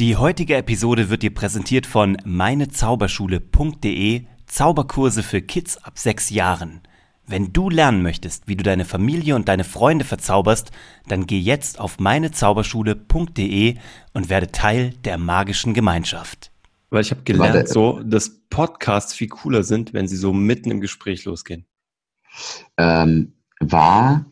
[0.00, 6.80] Die heutige Episode wird dir präsentiert von meinezauberschule.de Zauberkurse für Kids ab sechs Jahren.
[7.26, 10.70] Wenn du lernen möchtest, wie du deine Familie und deine Freunde verzauberst,
[11.06, 13.76] dann geh jetzt auf meinezauberschule.de
[14.14, 16.50] und werde Teil der magischen Gemeinschaft.
[16.88, 20.80] Weil ich habe gelernt, so, dass Podcasts viel cooler sind, wenn sie so mitten im
[20.80, 21.66] Gespräch losgehen.
[22.78, 24.24] Ähm, war.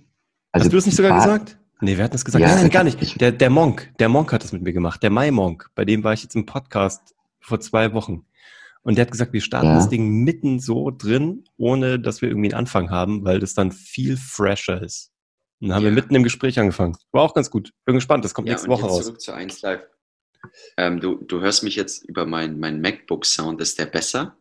[0.50, 1.58] Also Hast du das nicht sogar war, gesagt?
[1.81, 2.43] Nee, wer hat das gesagt?
[2.43, 3.21] Ja, nein, nein, gar nicht.
[3.21, 5.03] Der, der Monk, der Monk hat das mit mir gemacht.
[5.03, 8.25] Der Mai Monk, bei dem war ich jetzt im Podcast vor zwei Wochen.
[8.83, 9.75] Und der hat gesagt, wir starten ja.
[9.75, 13.71] das Ding mitten so drin, ohne dass wir irgendwie einen Anfang haben, weil das dann
[13.71, 15.12] viel fresher ist.
[15.61, 15.91] Und dann haben ja.
[15.91, 16.97] wir mitten im Gespräch angefangen.
[17.12, 17.73] War auch ganz gut.
[17.85, 19.05] Bin gespannt, das kommt ja, nächste Woche raus.
[19.05, 19.83] Zurück zu 1 Live.
[20.77, 23.60] Ähm, du, du hörst mich jetzt über meinen mein MacBook-Sound.
[23.60, 24.37] Ist der besser?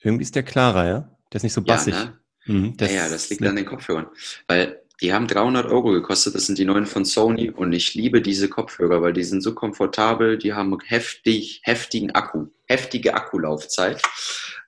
[0.00, 1.16] Irgendwie ist der klarer, ja?
[1.32, 1.94] Der ist nicht so bassig.
[1.94, 2.18] Ja, ne?
[2.46, 4.06] mhm, das ja, ja, das liegt an den Kopfhörern.
[4.46, 8.20] Weil die haben 300 Euro gekostet, das sind die neuen von Sony und ich liebe
[8.20, 14.02] diese Kopfhörer, weil die sind so komfortabel, die haben heftig, heftigen Akku, heftige Akkulaufzeit.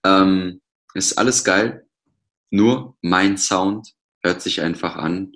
[0.04, 0.60] Ähm,
[0.94, 1.86] ist alles geil,
[2.50, 5.32] nur mein Sound hört sich einfach an,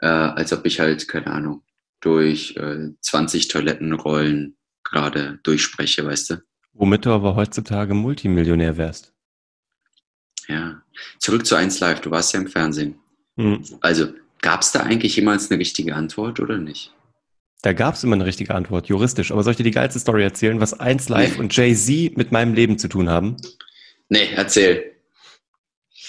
[0.00, 1.62] äh, als ob ich halt, keine Ahnung,
[2.00, 6.42] durch äh, 20 Toilettenrollen gerade durchspreche, weißt du?
[6.74, 9.12] Womit du aber heutzutage Multimillionär wärst.
[10.48, 10.82] Ja.
[11.18, 13.01] Zurück zu 1 Live, du warst ja im Fernsehen.
[13.36, 13.64] Mhm.
[13.80, 14.08] Also,
[14.40, 16.92] gab es da eigentlich jemals eine richtige Antwort oder nicht?
[17.62, 19.30] Da gab es immer eine richtige Antwort, juristisch.
[19.30, 21.40] Aber soll ich dir die geilste Story erzählen, was 1 Live nee.
[21.40, 23.36] und Jay-Z mit meinem Leben zu tun haben?
[24.08, 24.92] Nee, erzähl.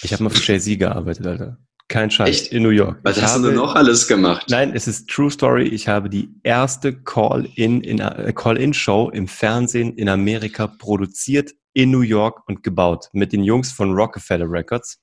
[0.02, 1.58] Ich habe mal für Jay-Z gearbeitet, Alter.
[1.88, 2.28] Kein Scheiß.
[2.28, 2.52] Echt?
[2.52, 3.00] In New York.
[3.04, 4.48] Was ich hast habe, du denn noch alles gemacht?
[4.50, 5.68] Nein, es ist True Story.
[5.68, 12.02] Ich habe die erste Call-In in, äh, Call-In-Show im Fernsehen in Amerika produziert in New
[12.02, 15.00] York und gebaut mit den Jungs von Rockefeller Records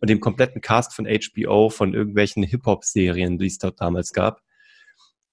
[0.00, 4.42] und dem kompletten Cast von HBO, von irgendwelchen Hip-Hop-Serien, die es dort damals gab.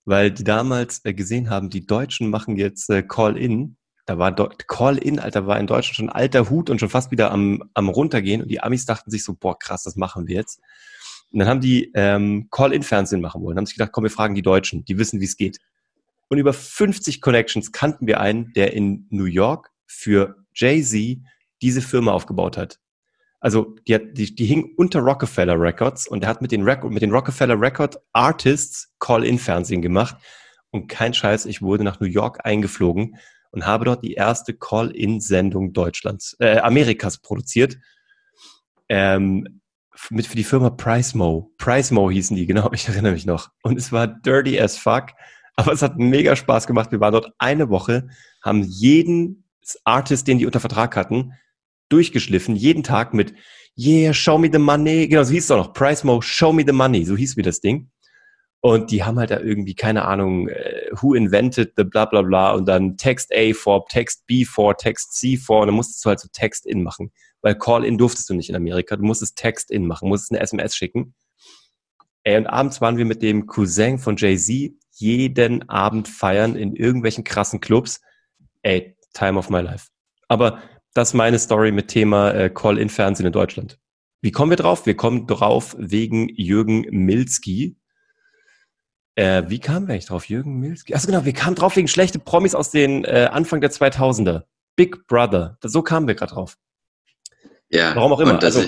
[0.06, 3.78] Weil die damals äh, gesehen haben, die Deutschen machen jetzt äh, Call-In.
[4.06, 7.70] Da war Call-In, Alter, war in Deutschland schon alter Hut und schon fast wieder am,
[7.74, 8.42] am runtergehen.
[8.42, 10.62] Und die Amis dachten sich so, boah, krass, das machen wir jetzt.
[11.32, 13.58] Und dann haben die ähm, Call-In-Fernsehen machen wollen.
[13.58, 15.60] Haben sich gedacht, komm, wir fragen die Deutschen, die wissen, wie es geht.
[16.30, 21.20] Und über 50 Connections kannten wir einen, der in New York für Jay-Z
[21.62, 22.80] diese Firma aufgebaut hat
[23.40, 26.84] also die, hat, die, die hing unter Rockefeller Records und er hat mit den, Rec
[26.84, 30.18] mit den Rockefeller Record Artists Call-In-Fernsehen gemacht.
[30.72, 33.16] Und kein Scheiß, ich wurde nach New York eingeflogen
[33.52, 37.78] und habe dort die erste Call-In-Sendung Deutschlands, äh, Amerikas produziert.
[38.90, 39.62] Ähm,
[40.10, 41.52] mit für die Firma Pricemo.
[41.58, 43.50] Pricemo hießen die, genau, ich erinnere mich noch.
[43.62, 45.12] Und es war dirty as fuck,
[45.56, 46.92] aber es hat mega Spaß gemacht.
[46.92, 48.08] Wir waren dort eine Woche,
[48.44, 49.44] haben jeden
[49.84, 51.34] Artist, den die unter Vertrag hatten,
[51.90, 53.34] durchgeschliffen, jeden Tag mit
[53.80, 55.08] Yeah, show me the money.
[55.08, 55.74] Genau, so hieß es auch noch.
[55.74, 57.06] Price Mo, show me the money.
[57.06, 57.92] So hieß wie das Ding.
[58.60, 62.54] Und die haben halt da irgendwie, keine Ahnung, äh, who invented the bla bla bla
[62.54, 66.10] und dann Text A vor, Text B vor, Text C vor und dann musstest du
[66.10, 67.12] halt so Text in machen.
[67.42, 68.96] Weil Call-in durftest du nicht in Amerika.
[68.96, 71.14] Du musstest Text in machen, musstest eine SMS schicken.
[72.24, 77.24] Ey, und abends waren wir mit dem Cousin von Jay-Z jeden Abend feiern in irgendwelchen
[77.24, 78.02] krassen Clubs.
[78.64, 79.90] Ey, time of my life.
[80.28, 80.62] Aber
[80.98, 83.78] das ist meine Story mit Thema äh, Call-in-Fernsehen in Deutschland.
[84.22, 84.88] Wie kommen wir drauf?
[84.88, 87.78] Wir kommen drauf wegen Jürgen Milski.
[89.14, 90.28] Äh, wie kamen wir eigentlich drauf?
[90.28, 90.96] Jürgen Milski?
[90.96, 94.46] Achso, genau, wir kamen drauf wegen schlechte Promis aus den äh, Anfang der 2000er.
[94.76, 95.60] Big Brother.
[95.64, 96.58] So kamen wir gerade drauf.
[97.70, 97.96] Ja.
[97.96, 98.42] Warum auch immer.
[98.42, 98.64] Also,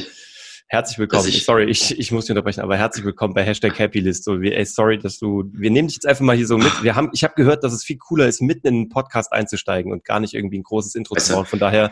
[0.67, 1.27] herzlich willkommen.
[1.27, 4.23] Ich, sorry, ich, ich muss dich unterbrechen, aber herzlich willkommen bei Hashtag Happylist.
[4.23, 6.83] So, ey, sorry, dass du, wir nehmen dich jetzt einfach mal hier so mit.
[6.83, 9.91] Wir haben, ich habe gehört, dass es viel cooler ist, mitten in einen Podcast einzusteigen
[9.91, 11.45] und gar nicht irgendwie ein großes Intro zu bauen.
[11.47, 11.91] Von daher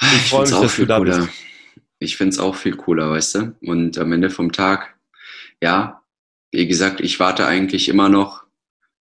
[0.00, 1.18] ich freue mich, dass du da cooler.
[1.18, 1.30] bist.
[1.98, 3.56] Ich finde es auch viel cooler, weißt du?
[3.62, 4.96] Und am Ende vom Tag,
[5.60, 6.02] ja,
[6.52, 8.44] wie gesagt, ich warte eigentlich immer noch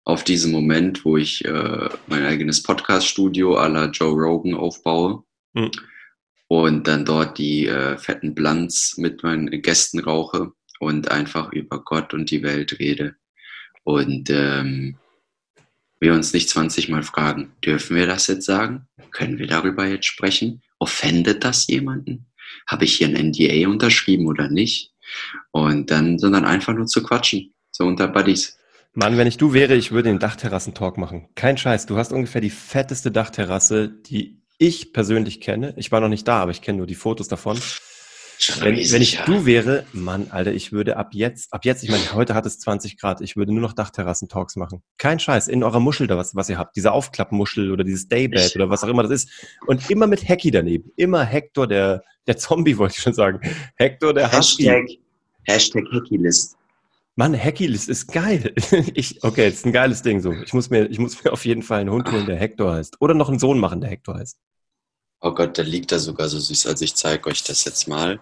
[0.06, 5.72] auf diesen Moment, wo ich äh, mein eigenes Podcast-Studio à la Joe Rogan aufbaue mhm.
[6.48, 12.14] und dann dort die äh, fetten Blunts mit meinen Gästen rauche und einfach über Gott
[12.14, 13.16] und die Welt rede.
[13.84, 14.98] Und ähm,
[16.00, 18.88] wir uns nicht 20 Mal fragen, dürfen wir das jetzt sagen?
[19.12, 20.62] Können wir darüber jetzt sprechen?
[20.84, 22.26] Offendet das jemanden?
[22.68, 24.92] Habe ich hier ein NDA unterschrieben oder nicht?
[25.52, 28.58] Und dann, sondern einfach nur zu quatschen, so unter Buddies.
[28.94, 31.30] Mann, wenn ich du wäre, ich würde den Dachterrassen-Talk machen.
[31.36, 35.74] Kein Scheiß, du hast ungefähr die fetteste Dachterrasse, die ich persönlich kenne.
[35.78, 37.58] Ich war noch nicht da, aber ich kenne nur die Fotos davon.
[38.60, 42.14] Wenn, wenn, ich du wäre, Mann, Alter, ich würde ab jetzt, ab jetzt, ich meine,
[42.14, 44.82] heute hat es 20 Grad, ich würde nur noch Dachterrassen-Talks machen.
[44.98, 48.56] Kein Scheiß, in eurer Muschel da, was, was ihr habt, diese Aufklappmuschel oder dieses Daybed
[48.56, 49.30] oder was auch immer das ist.
[49.68, 50.92] Und immer mit Hacky daneben.
[50.96, 53.40] Immer Hector, der, der Zombie, wollte ich schon sagen.
[53.76, 54.32] Hector, der.
[55.46, 56.58] Hashtag Hackylist.
[57.16, 58.54] Mann, Hackylist ist geil.
[58.96, 60.32] Ich, okay, ist ein geiles Ding so.
[60.32, 63.02] Ich muss mir, ich muss mir auf jeden Fall einen Hund holen, der Hector heißt.
[63.02, 64.38] Oder noch einen Sohn machen, der Hector heißt.
[65.26, 66.68] Oh Gott, der liegt da sogar so süß.
[66.68, 68.20] Also ich zeige euch das jetzt mal.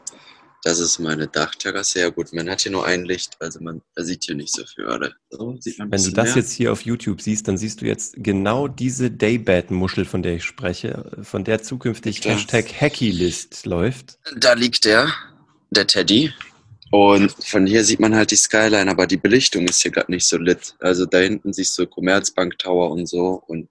[0.64, 2.00] Das ist meine Dachterrasse.
[2.00, 4.64] Ja gut, man hat hier nur ein Licht, also man da sieht hier nicht so
[4.64, 4.86] viel.
[4.86, 5.12] Oder?
[5.32, 6.36] So, Wenn du das mehr.
[6.36, 10.44] jetzt hier auf YouTube siehst, dann siehst du jetzt genau diese Daybed-Muschel, von der ich
[10.44, 12.34] spreche, von der zukünftig das.
[12.34, 14.20] Hashtag Hackylist läuft.
[14.38, 15.12] Da liegt der,
[15.72, 16.32] der Teddy.
[16.92, 20.26] Und von hier sieht man halt die Skyline, aber die Belichtung ist hier gerade nicht
[20.28, 20.76] so lit.
[20.80, 23.42] Also da hinten siehst du Commerzbank Tower und so.
[23.48, 23.70] Und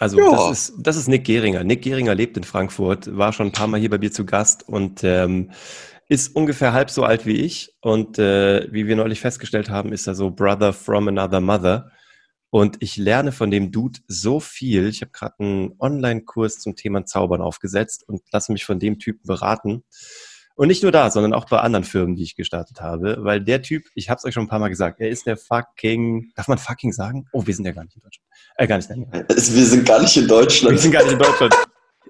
[0.00, 0.30] also ja.
[0.30, 1.62] das, ist, das ist Nick Geringer.
[1.62, 4.66] Nick Geringer lebt in Frankfurt, war schon ein paar Mal hier bei mir zu Gast
[4.66, 5.50] und ähm,
[6.08, 7.76] ist ungefähr halb so alt wie ich.
[7.82, 11.90] Und äh, wie wir neulich festgestellt haben, ist er so Brother from another mother.
[12.48, 14.88] Und ich lerne von dem Dude so viel.
[14.88, 19.26] Ich habe gerade einen Online-Kurs zum Thema Zaubern aufgesetzt und lasse mich von dem Typen
[19.26, 19.84] beraten.
[20.60, 23.62] Und nicht nur da, sondern auch bei anderen Firmen, die ich gestartet habe, weil der
[23.62, 26.48] Typ, ich habe es euch schon ein paar Mal gesagt, er ist der fucking, darf
[26.48, 27.26] man fucking sagen?
[27.32, 28.28] Oh, wir sind ja gar nicht in Deutschland.
[28.56, 28.90] Äh, gar nicht.
[28.90, 29.24] Nein.
[29.26, 30.74] Also, wir sind gar nicht in Deutschland.
[30.74, 31.54] Wir sind gar nicht in Deutschland.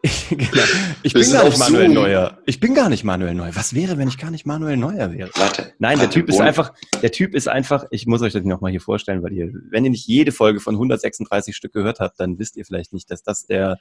[0.02, 0.62] Ich, genau.
[1.04, 1.94] ich bin gar nicht Manuel Zoom.
[1.94, 2.38] Neuer.
[2.44, 3.54] Ich bin gar nicht Manuel Neuer.
[3.54, 5.30] Was wäre, wenn ich gar nicht Manuel Neuer wäre?
[5.36, 5.72] Warte.
[5.78, 8.80] Nein, der Typ ist einfach, der Typ ist einfach, ich muss euch das nochmal hier
[8.80, 12.56] vorstellen, weil ihr, wenn ihr nicht jede Folge von 136 Stück gehört habt, dann wisst
[12.56, 13.78] ihr vielleicht nicht, dass das der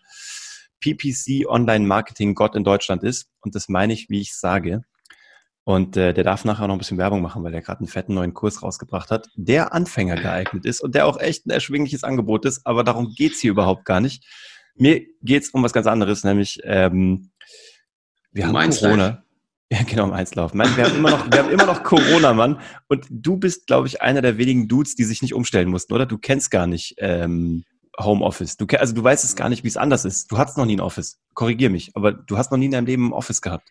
[0.80, 3.28] PPC Online Marketing Gott in Deutschland ist.
[3.42, 4.84] Und das meine ich, wie ich sage.
[5.64, 8.16] Und äh, der darf nachher noch ein bisschen Werbung machen, weil er gerade einen fetten
[8.16, 12.46] neuen Kurs rausgebracht hat, der Anfänger geeignet ist und der auch echt ein erschwingliches Angebot
[12.46, 12.66] ist.
[12.66, 14.26] Aber darum geht's hier überhaupt gar nicht.
[14.76, 17.30] Mir geht's um was ganz anderes, nämlich ähm,
[18.32, 19.24] wir um haben Corona.
[19.72, 20.52] Ja, genau, im Einzlauf.
[20.56, 22.60] wir haben immer noch, wir haben immer noch Corona, Mann.
[22.88, 26.08] Und du bist, glaube ich, einer der wenigen Dudes, die sich nicht umstellen mussten, oder?
[26.08, 27.64] Du kennst gar nicht ähm,
[28.00, 28.58] Homeoffice.
[28.58, 30.32] Du, also du weißt es gar nicht, wie es anders ist.
[30.32, 31.20] Du hattest noch nie ein Office.
[31.34, 33.70] Korrigier mich, aber du hast noch nie in deinem Leben ein Office gehabt.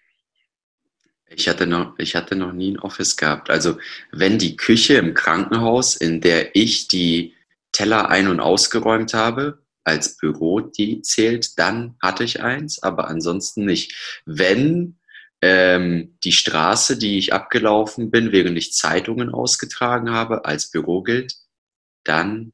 [1.31, 3.51] Ich hatte noch, ich hatte noch nie ein Office gehabt.
[3.51, 3.79] Also
[4.13, 7.35] wenn die Küche im Krankenhaus, in der ich die
[7.73, 13.65] Teller ein- und ausgeräumt habe, als Büro die zählt, dann hatte ich eins, aber ansonsten
[13.65, 14.21] nicht.
[14.27, 14.99] Wenn
[15.41, 21.35] ähm, die Straße, die ich abgelaufen bin, während ich Zeitungen ausgetragen habe, als Büro gilt,
[22.05, 22.53] dann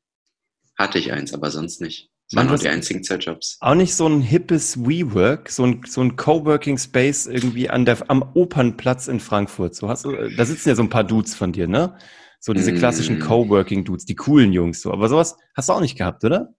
[0.77, 2.11] hatte ich eins, aber sonst nicht.
[2.31, 3.59] Das waren nur die einzigen Zeitjobs.
[3.61, 8.11] Auch nicht so ein hippes WeWork, so ein, so ein Coworking Space irgendwie an der,
[8.11, 9.75] am Opernplatz in Frankfurt.
[9.75, 11.99] So hast du, da sitzen ja so ein paar Dudes von dir, ne?
[12.41, 12.79] So diese mm.
[12.79, 14.91] klassischen Coworking Dudes, die coolen Jungs, so.
[14.91, 16.55] Aber sowas hast du auch nicht gehabt, oder?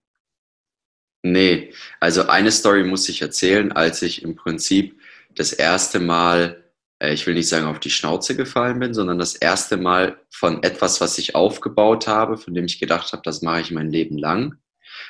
[1.22, 1.72] Nee.
[1.98, 5.00] Also eine Story muss ich erzählen, als ich im Prinzip
[5.34, 6.65] das erste Mal äh,
[7.00, 11.00] ich will nicht sagen auf die Schnauze gefallen bin, sondern das erste Mal von etwas,
[11.00, 14.56] was ich aufgebaut habe, von dem ich gedacht habe, das mache ich mein Leben lang.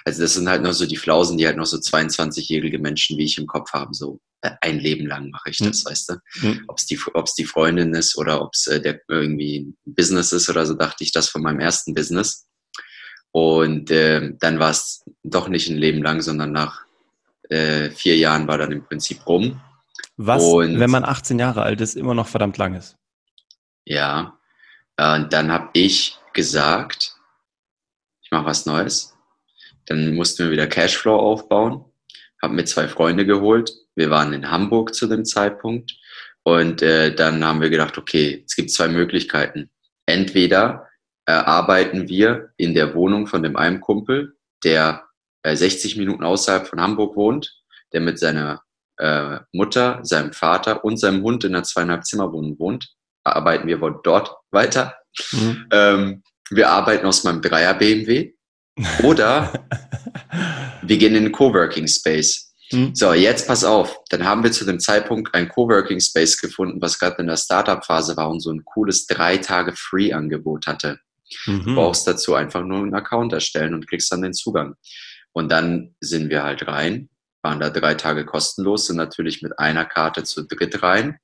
[0.04, 3.24] Also das sind halt noch so die Flausen, die halt noch so 22-jährige Menschen wie
[3.24, 5.90] ich im Kopf haben, so äh, ein Leben lang mache ich das, mhm.
[5.90, 6.14] weißt du.
[6.42, 6.64] Mhm.
[6.68, 10.32] Ob es die, ob's die Freundin ist oder ob es äh, der irgendwie ein Business
[10.32, 12.46] ist oder so, dachte ich das von meinem ersten Business.
[13.32, 16.84] Und äh, dann war es doch nicht ein Leben lang, sondern nach
[17.48, 19.60] äh, vier Jahren war dann im Prinzip rum.
[20.16, 22.96] Was, und, wenn man 18 Jahre alt ist, immer noch verdammt lang ist.
[23.84, 24.38] Ja.
[24.98, 27.14] Und dann habe ich gesagt,
[28.22, 29.14] ich mache was Neues.
[29.86, 31.84] Dann mussten wir wieder Cashflow aufbauen.
[32.42, 33.72] Habe mir zwei Freunde geholt.
[33.94, 35.94] Wir waren in Hamburg zu dem Zeitpunkt.
[36.42, 39.70] Und äh, dann haben wir gedacht, okay, es gibt zwei Möglichkeiten.
[40.06, 40.88] Entweder
[41.26, 45.04] äh, arbeiten wir in der Wohnung von dem einen Kumpel, der
[45.42, 48.62] äh, 60 Minuten außerhalb von Hamburg wohnt, der mit seiner
[48.98, 52.88] äh, Mutter, seinem Vater und seinem Hund in einer zweieinhalb Zimmerwohnung wohnt,
[53.24, 54.94] arbeiten wir dort weiter.
[55.32, 55.66] Mhm.
[55.72, 58.32] Ähm, wir arbeiten aus meinem Dreier BMW
[59.02, 59.52] oder
[60.82, 62.54] wir gehen in den Coworking Space.
[62.72, 62.94] Mhm.
[62.94, 63.98] So, jetzt pass auf.
[64.10, 68.16] Dann haben wir zu dem Zeitpunkt ein Coworking Space gefunden, was gerade in der Startup-Phase
[68.16, 70.98] war und so ein cooles drei Tage Free-Angebot hatte.
[71.46, 71.64] Mhm.
[71.64, 74.74] Du brauchst dazu einfach nur einen Account erstellen und kriegst dann den Zugang.
[75.32, 77.08] Und dann sind wir halt rein
[77.46, 81.20] waren da drei Tage kostenlos, sind natürlich mit einer Karte zu dritt rein.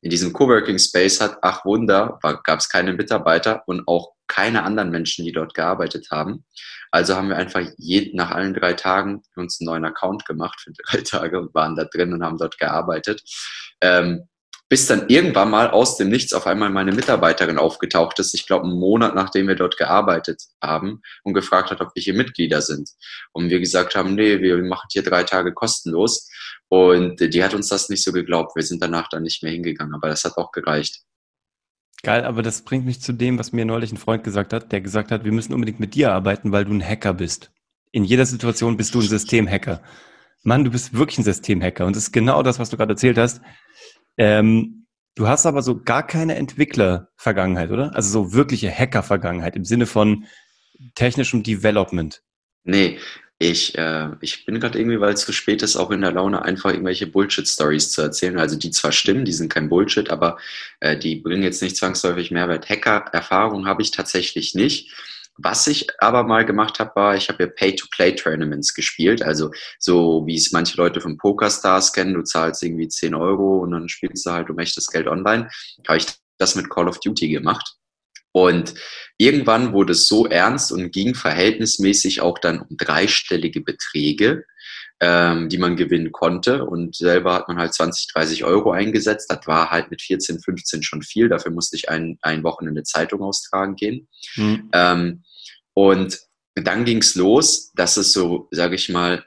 [0.00, 4.90] In diesem Coworking Space hat, ach Wunder, gab es keine Mitarbeiter und auch keine anderen
[4.90, 6.46] Menschen, die dort gearbeitet haben.
[6.90, 10.72] Also haben wir einfach je, nach allen drei Tagen uns einen neuen Account gemacht für
[10.72, 13.22] drei Tage und waren da drin und haben dort gearbeitet.
[13.82, 14.26] Ähm,
[14.68, 18.66] bis dann irgendwann mal aus dem Nichts auf einmal meine Mitarbeiterin aufgetaucht ist, ich glaube
[18.66, 22.90] einen Monat nachdem wir dort gearbeitet haben und gefragt hat, ob wir hier Mitglieder sind.
[23.32, 26.30] Und wir gesagt haben, nee, wir machen hier drei Tage kostenlos.
[26.68, 28.54] Und die hat uns das nicht so geglaubt.
[28.56, 31.00] Wir sind danach dann nicht mehr hingegangen, aber das hat auch gereicht.
[32.02, 34.80] Geil, aber das bringt mich zu dem, was mir neulich ein Freund gesagt hat, der
[34.80, 37.50] gesagt hat, wir müssen unbedingt mit dir arbeiten, weil du ein Hacker bist.
[37.90, 39.82] In jeder Situation bist du ein Systemhacker.
[40.42, 41.86] Mann, du bist wirklich ein Systemhacker.
[41.86, 43.40] Und das ist genau das, was du gerade erzählt hast.
[44.18, 44.78] Ähm,
[45.18, 47.92] Du hast aber so gar keine Entwickler-Vergangenheit, oder?
[47.96, 50.26] Also so wirkliche Hacker-Vergangenheit im Sinne von
[50.94, 52.22] technischem Development.
[52.62, 53.00] Nee,
[53.40, 56.42] ich, äh, ich bin gerade irgendwie, weil es zu spät ist, auch in der Laune,
[56.42, 58.38] einfach irgendwelche Bullshit-Stories zu erzählen.
[58.38, 60.38] Also die zwar stimmen, die sind kein Bullshit, aber
[60.78, 62.68] äh, die bringen jetzt nicht zwangsläufig Mehrwert.
[62.68, 64.94] Hacker-Erfahrung habe ich tatsächlich nicht.
[65.40, 69.22] Was ich aber mal gemacht habe, war, ich habe ja Pay-to-Play-Tournaments gespielt.
[69.22, 73.70] Also so wie es manche Leute von PokerStars kennen, du zahlst irgendwie 10 Euro und
[73.70, 75.48] dann spielst du halt um echtes Geld online.
[75.86, 76.06] Habe ich
[76.38, 77.76] das mit Call of Duty gemacht.
[78.32, 78.74] Und
[79.16, 84.44] irgendwann wurde es so ernst und ging verhältnismäßig auch dann um dreistellige Beträge,
[85.00, 86.64] ähm, die man gewinnen konnte.
[86.64, 89.30] Und selber hat man halt 20, 30 Euro eingesetzt.
[89.30, 91.28] Das war halt mit 14, 15 schon viel.
[91.28, 94.08] Dafür musste ich ein, ein Wochenende Zeitung austragen gehen.
[94.36, 94.68] Mhm.
[94.72, 95.22] Ähm,
[95.78, 96.18] und
[96.56, 99.24] dann ging es los, dass es so, sage ich mal,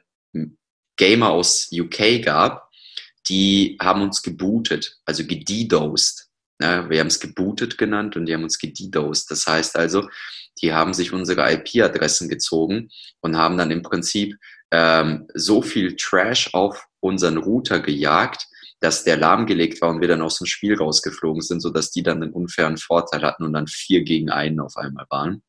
[0.98, 2.70] Gamer aus UK gab,
[3.30, 6.28] die haben uns gebootet, also gedidosed.
[6.62, 9.32] Ja, wir haben es gebootet genannt und die haben uns gedidosed.
[9.32, 10.10] Das heißt also,
[10.62, 12.90] die haben sich unsere IP-Adressen gezogen
[13.22, 14.36] und haben dann im Prinzip
[14.72, 18.50] ähm, so viel Trash auf unseren Router gejagt,
[18.82, 22.22] dass der lahmgelegt war und wir dann aus dem Spiel rausgeflogen sind, sodass die dann
[22.22, 25.44] einen unfairen Vorteil hatten und dann vier gegen einen auf einmal waren.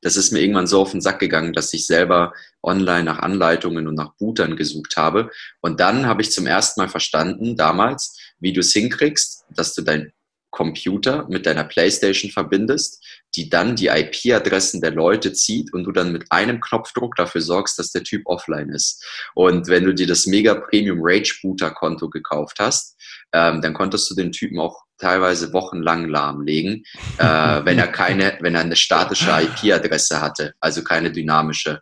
[0.00, 3.86] Das ist mir irgendwann so auf den Sack gegangen, dass ich selber online nach Anleitungen
[3.86, 5.30] und nach Bootern gesucht habe.
[5.60, 9.82] Und dann habe ich zum ersten Mal verstanden, damals, wie du es hinkriegst, dass du
[9.82, 10.12] dein
[10.52, 13.02] Computer mit deiner Playstation verbindest,
[13.34, 17.78] die dann die IP-Adressen der Leute zieht und du dann mit einem Knopfdruck dafür sorgst,
[17.78, 19.04] dass der Typ offline ist.
[19.34, 22.96] Und wenn du dir das Mega Premium Rage Booter Konto gekauft hast,
[23.32, 26.84] ähm, dann konntest du den Typen auch teilweise wochenlang lahmlegen,
[27.18, 27.24] äh,
[27.64, 31.80] wenn er keine, wenn er eine statische IP-Adresse hatte, also keine dynamische.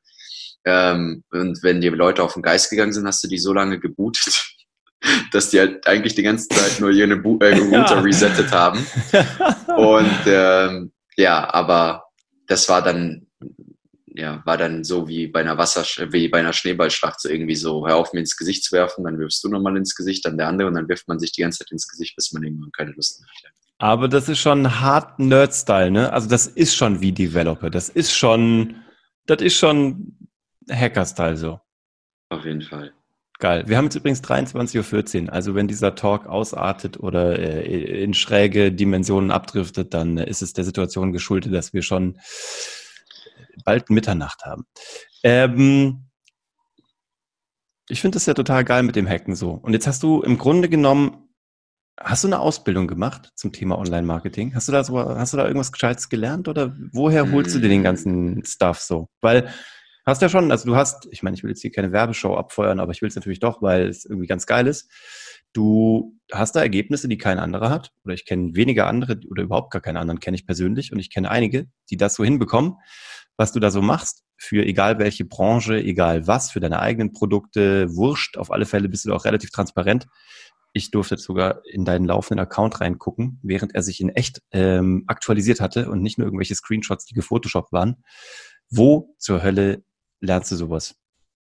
[0.65, 3.81] Ähm, und wenn die Leute auf den Geist gegangen sind, hast du die so lange
[3.81, 4.55] gebootet,
[5.33, 8.00] dass die halt eigentlich die ganze Zeit nur ihre Bo äh, Router ja.
[8.00, 8.85] resettet haben.
[9.76, 12.04] Und ähm, ja, aber
[12.47, 13.26] das war dann
[14.14, 17.87] ja, war dann so wie bei einer Wasser, wie bei einer Schneeballschlacht, so irgendwie so,
[17.87, 20.49] hör auf mir ins Gesicht zu werfen, dann wirfst du nochmal ins Gesicht, dann der
[20.49, 22.90] andere und dann wirft man sich die ganze Zeit ins Gesicht, bis man irgendwann keine
[22.92, 23.52] Lust mehr hat.
[23.78, 26.12] Aber das ist schon hart Nerd-Style, ne?
[26.12, 28.76] Also das ist schon wie Developer, das ist schon,
[29.26, 30.16] das ist schon
[30.71, 31.61] Hacker-Style so.
[32.28, 32.92] Auf jeden Fall.
[33.40, 33.64] Geil.
[33.66, 35.32] Wir haben jetzt übrigens 23.14 Uhr.
[35.32, 40.64] Also wenn dieser Talk ausartet oder äh, in schräge Dimensionen abdriftet, dann ist es der
[40.64, 42.18] Situation geschuldet, dass wir schon
[43.64, 44.66] bald Mitternacht haben.
[45.23, 46.11] Ähm,
[47.88, 49.52] ich finde das ja total geil mit dem Hacken so.
[49.52, 51.30] Und jetzt hast du im Grunde genommen,
[51.99, 54.54] hast du eine Ausbildung gemacht zum Thema Online-Marketing?
[54.54, 57.70] Hast du da so, hast du da irgendwas Gescheites gelernt oder woher holst du dir
[57.70, 59.09] den ganzen Stuff so?
[59.23, 59.50] Weil
[60.07, 62.80] Hast ja schon, also du hast, ich meine, ich will jetzt hier keine Werbeshow abfeuern,
[62.80, 64.90] aber ich will es natürlich doch, weil es irgendwie ganz geil ist.
[65.52, 69.73] Du hast da Ergebnisse, die kein anderer hat, oder ich kenne weniger andere oder überhaupt
[69.73, 72.75] gar keine anderen kenne ich persönlich und ich kenne einige, die das so hinbekommen,
[73.37, 77.95] was du da so machst für egal welche Branche, egal was, für deine eigenen Produkte,
[77.95, 78.38] wurscht.
[78.38, 80.07] Auf alle Fälle bist du auch relativ transparent.
[80.73, 85.61] Ich durfte sogar in deinen laufenden Account reingucken, während er sich in echt ähm, aktualisiert
[85.61, 88.02] hatte und nicht nur irgendwelche Screenshots, die gefotoshoppt waren.
[88.71, 89.85] Wo zur Hölle
[90.21, 90.95] lernst du sowas?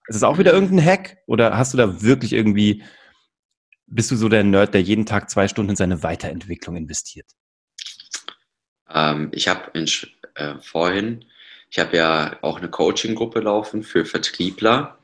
[0.06, 2.82] Ist es auch wieder irgendein Hack oder hast du da wirklich irgendwie,
[3.86, 7.26] bist du so der Nerd, der jeden Tag zwei Stunden in seine Weiterentwicklung investiert?
[8.90, 9.72] Ähm, ich habe
[10.34, 11.24] äh, vorhin,
[11.70, 14.98] ich habe ja auch eine Coaching-Gruppe laufen für Vertriebler,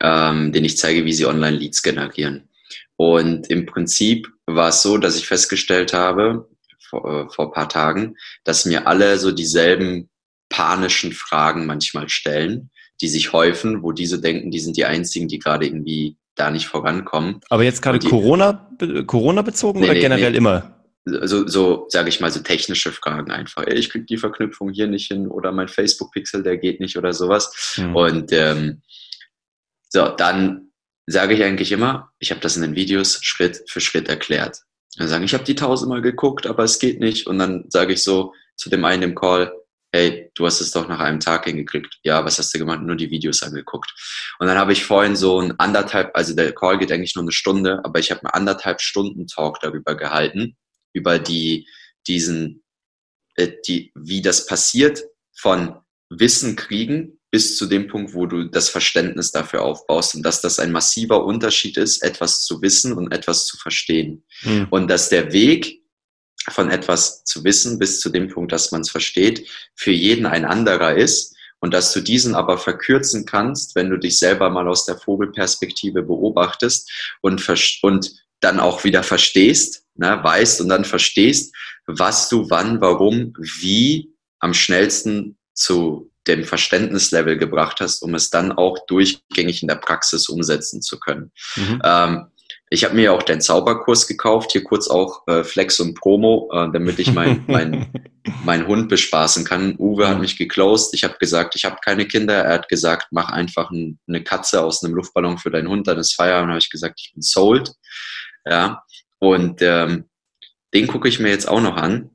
[0.00, 2.48] ähm, denen ich zeige, wie sie Online-Leads generieren.
[2.96, 6.48] Und im Prinzip war es so, dass ich festgestellt habe,
[6.80, 10.08] vor, äh, vor ein paar Tagen, dass mir alle so dieselben
[10.48, 15.38] panischen Fragen manchmal stellen die sich häufen, wo diese denken, die sind die einzigen, die
[15.38, 17.40] gerade irgendwie da nicht vorankommen.
[17.48, 18.70] Aber jetzt gerade Corona,
[19.06, 20.38] Corona bezogen nee, oder nee, generell nee.
[20.38, 20.72] immer?
[21.04, 23.64] So, so sage ich mal, so technische Fragen einfach.
[23.66, 27.74] Ich kriege die Verknüpfung hier nicht hin oder mein Facebook-Pixel, der geht nicht oder sowas.
[27.76, 27.94] Hm.
[27.94, 28.82] Und ähm,
[29.88, 30.72] so, dann
[31.06, 34.62] sage ich eigentlich immer, ich habe das in den Videos Schritt für Schritt erklärt.
[34.98, 37.26] Dann sagen, ich habe die tausendmal geguckt, aber es geht nicht.
[37.26, 39.52] Und dann sage ich so zu dem einen im Call,
[39.96, 41.98] hey, du hast es doch nach einem Tag hingekriegt.
[42.02, 42.82] Ja, was hast du gemacht?
[42.82, 43.92] Nur die Videos angeguckt.
[44.38, 47.32] Und dann habe ich vorhin so ein anderthalb, also der Call geht eigentlich nur eine
[47.32, 50.56] Stunde, aber ich habe einen anderthalb Stunden Talk darüber gehalten,
[50.92, 51.66] über die,
[52.06, 52.62] diesen,
[53.36, 55.02] äh, die, wie das passiert
[55.34, 55.76] von
[56.10, 60.58] Wissen kriegen bis zu dem Punkt, wo du das Verständnis dafür aufbaust und dass das
[60.58, 64.24] ein massiver Unterschied ist, etwas zu wissen und etwas zu verstehen.
[64.42, 64.68] Mhm.
[64.70, 65.82] Und dass der Weg
[66.50, 70.44] von etwas zu wissen bis zu dem Punkt, dass man es versteht, für jeden ein
[70.44, 74.84] anderer ist und dass du diesen aber verkürzen kannst, wenn du dich selber mal aus
[74.84, 76.90] der Vogelperspektive beobachtest
[77.22, 77.42] und,
[77.82, 81.54] und dann auch wieder verstehst, ne, weißt und dann verstehst,
[81.86, 88.52] was du wann, warum, wie am schnellsten zu dem Verständnislevel gebracht hast, um es dann
[88.52, 91.32] auch durchgängig in der Praxis umsetzen zu können.
[91.54, 91.80] Mhm.
[91.84, 92.26] Ähm,
[92.68, 96.68] ich habe mir auch den Zauberkurs gekauft, hier kurz auch äh, Flex und Promo, äh,
[96.72, 97.86] damit ich meinen mein,
[98.44, 99.76] mein Hund bespaßen kann.
[99.78, 100.92] Uwe hat mich geclosed.
[100.94, 102.34] Ich habe gesagt, ich habe keine Kinder.
[102.34, 105.98] Er hat gesagt, mach einfach ein, eine Katze aus einem Luftballon für deinen Hund, dann
[105.98, 106.50] ist Feierabend.
[106.50, 107.72] habe ich gesagt, ich bin sold.
[108.44, 108.82] Ja,
[109.18, 110.06] und ähm,
[110.74, 112.10] den gucke ich mir jetzt auch noch an.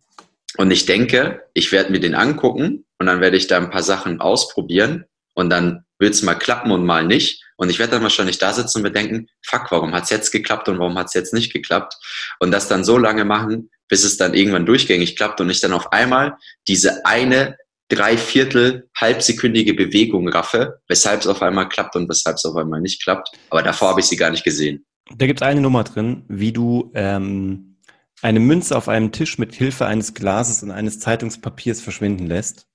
[0.57, 3.83] Und ich denke, ich werde mir den angucken und dann werde ich da ein paar
[3.83, 7.43] Sachen ausprobieren und dann wird es mal klappen und mal nicht.
[7.61, 10.31] Und ich werde dann wahrscheinlich da sitzen und mir denken, fuck, warum hat es jetzt
[10.31, 11.93] geklappt und warum hat es jetzt nicht geklappt?
[12.39, 15.71] Und das dann so lange machen, bis es dann irgendwann durchgängig klappt und ich dann
[15.71, 16.37] auf einmal
[16.67, 22.55] diese eine Dreiviertel halbsekündige Bewegung raffe, weshalb es auf einmal klappt und weshalb es auf
[22.55, 23.29] einmal nicht klappt.
[23.51, 24.83] Aber davor habe ich sie gar nicht gesehen.
[25.15, 27.77] Da gibt es eine Nummer drin, wie du ähm,
[28.23, 32.65] eine Münze auf einem Tisch mit Hilfe eines Glases und eines Zeitungspapiers verschwinden lässt.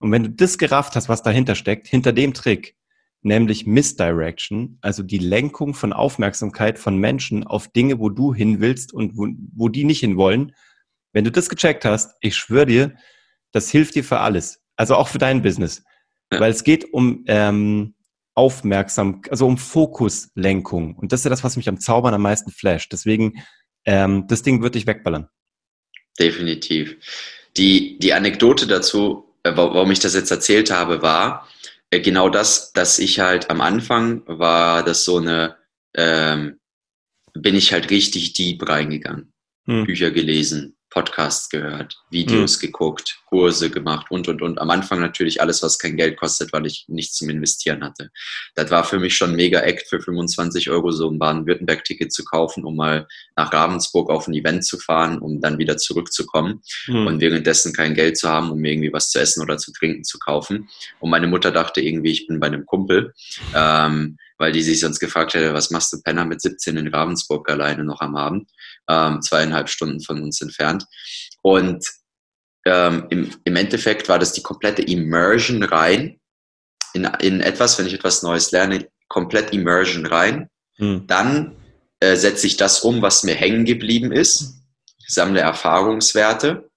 [0.00, 2.74] Und wenn du das gerafft hast, was dahinter steckt, hinter dem Trick,
[3.26, 8.94] nämlich Misdirection, also die Lenkung von Aufmerksamkeit von Menschen auf Dinge, wo du hin willst
[8.94, 10.54] und wo, wo die nicht hinwollen.
[11.12, 12.96] Wenn du das gecheckt hast, ich schwöre dir,
[13.52, 14.62] das hilft dir für alles.
[14.76, 15.82] Also auch für dein Business.
[16.32, 16.40] Ja.
[16.40, 17.94] Weil es geht um ähm,
[18.34, 20.94] Aufmerksam, also um Fokuslenkung.
[20.94, 22.92] Und das ist ja das, was mich am Zaubern am meisten flasht.
[22.92, 23.42] Deswegen,
[23.84, 25.28] ähm, das Ding wird dich wegballern.
[26.18, 26.96] Definitiv.
[27.56, 31.48] Die, die Anekdote dazu, äh, warum ich das jetzt erzählt habe, war,
[31.90, 35.56] genau das, dass ich halt am Anfang war das so eine,
[35.94, 36.60] ähm,
[37.34, 39.32] bin ich halt richtig deep reingegangen.
[39.66, 39.84] Hm.
[39.84, 42.66] Bücher gelesen, Podcasts gehört, Videos mhm.
[42.66, 44.58] geguckt, Kurse gemacht und, und, und.
[44.58, 48.10] Am Anfang natürlich alles, was kein Geld kostet, weil ich nichts zum Investieren hatte.
[48.54, 52.64] Das war für mich schon mega Act für 25 Euro so ein Baden-Württemberg-Ticket zu kaufen,
[52.64, 57.06] um mal nach Ravensburg auf ein Event zu fahren, um dann wieder zurückzukommen mhm.
[57.06, 60.18] und währenddessen kein Geld zu haben, um irgendwie was zu essen oder zu trinken zu
[60.18, 60.70] kaufen.
[61.00, 63.12] Und meine Mutter dachte irgendwie, ich bin bei einem Kumpel.
[63.54, 67.48] Ähm, weil die sich sonst gefragt hätte, was machst du Penner mit 17 in Ravensburg
[67.48, 68.50] alleine noch am Abend,
[68.86, 70.84] ähm, zweieinhalb Stunden von uns entfernt.
[71.40, 71.86] Und
[72.66, 76.20] ähm, im, im Endeffekt war das die komplette Immersion rein
[76.92, 80.50] in, in etwas, wenn ich etwas Neues lerne, komplett Immersion rein.
[80.76, 81.06] Hm.
[81.06, 81.56] Dann
[82.00, 84.56] äh, setze ich das um, was mir hängen geblieben ist,
[85.06, 86.68] sammle Erfahrungswerte,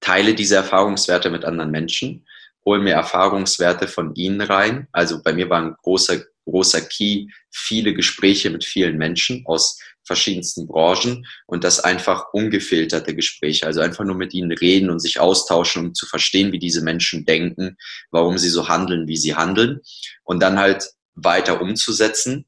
[0.00, 2.26] teile diese Erfahrungswerte mit anderen Menschen,
[2.64, 4.88] hole mir Erfahrungswerte von ihnen rein.
[4.92, 10.66] Also bei mir war ein großer großer Key, viele Gespräche mit vielen Menschen aus verschiedensten
[10.66, 15.86] Branchen und das einfach ungefilterte Gespräche, also einfach nur mit ihnen reden und sich austauschen,
[15.86, 17.76] um zu verstehen, wie diese Menschen denken,
[18.10, 19.80] warum sie so handeln, wie sie handeln
[20.22, 22.44] und dann halt weiter umzusetzen,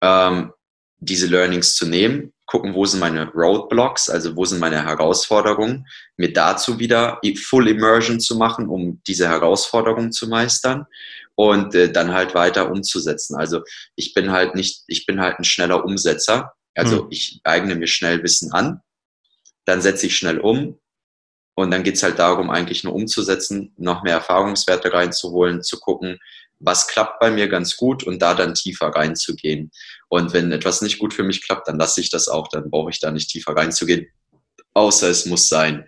[0.00, 0.52] ähm,
[0.98, 6.32] diese Learnings zu nehmen, gucken, wo sind meine Roadblocks, also wo sind meine Herausforderungen, mir
[6.32, 10.86] dazu wieder Full Immersion zu machen, um diese Herausforderungen zu meistern
[11.36, 13.36] und äh, dann halt weiter umzusetzen.
[13.36, 13.62] Also
[13.94, 16.54] ich bin halt nicht, ich bin halt ein schneller Umsetzer.
[16.74, 17.08] Also mhm.
[17.10, 18.80] ich eigne mir schnell Wissen an,
[19.64, 20.78] dann setze ich schnell um
[21.54, 26.18] und dann geht's halt darum, eigentlich nur umzusetzen, noch mehr Erfahrungswerte reinzuholen, zu gucken,
[26.58, 29.70] was klappt bei mir ganz gut und da dann tiefer reinzugehen.
[30.08, 32.90] Und wenn etwas nicht gut für mich klappt, dann lasse ich das auch, dann brauche
[32.90, 34.06] ich da nicht tiefer reinzugehen,
[34.72, 35.86] außer es muss sein.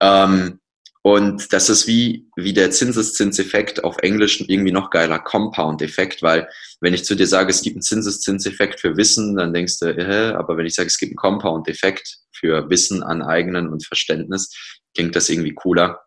[0.00, 0.60] Ähm,
[1.06, 6.48] und das ist wie, wie der Zinseszinseffekt auf Englisch irgendwie noch geiler Compound-Effekt, weil
[6.80, 10.34] wenn ich zu dir sage, es gibt einen Zinseszinseffekt für Wissen, dann denkst du, äh,
[10.34, 14.50] aber wenn ich sage, es gibt einen Compound-Effekt für Wissen aneignen und Verständnis,
[14.96, 16.00] klingt das irgendwie cooler.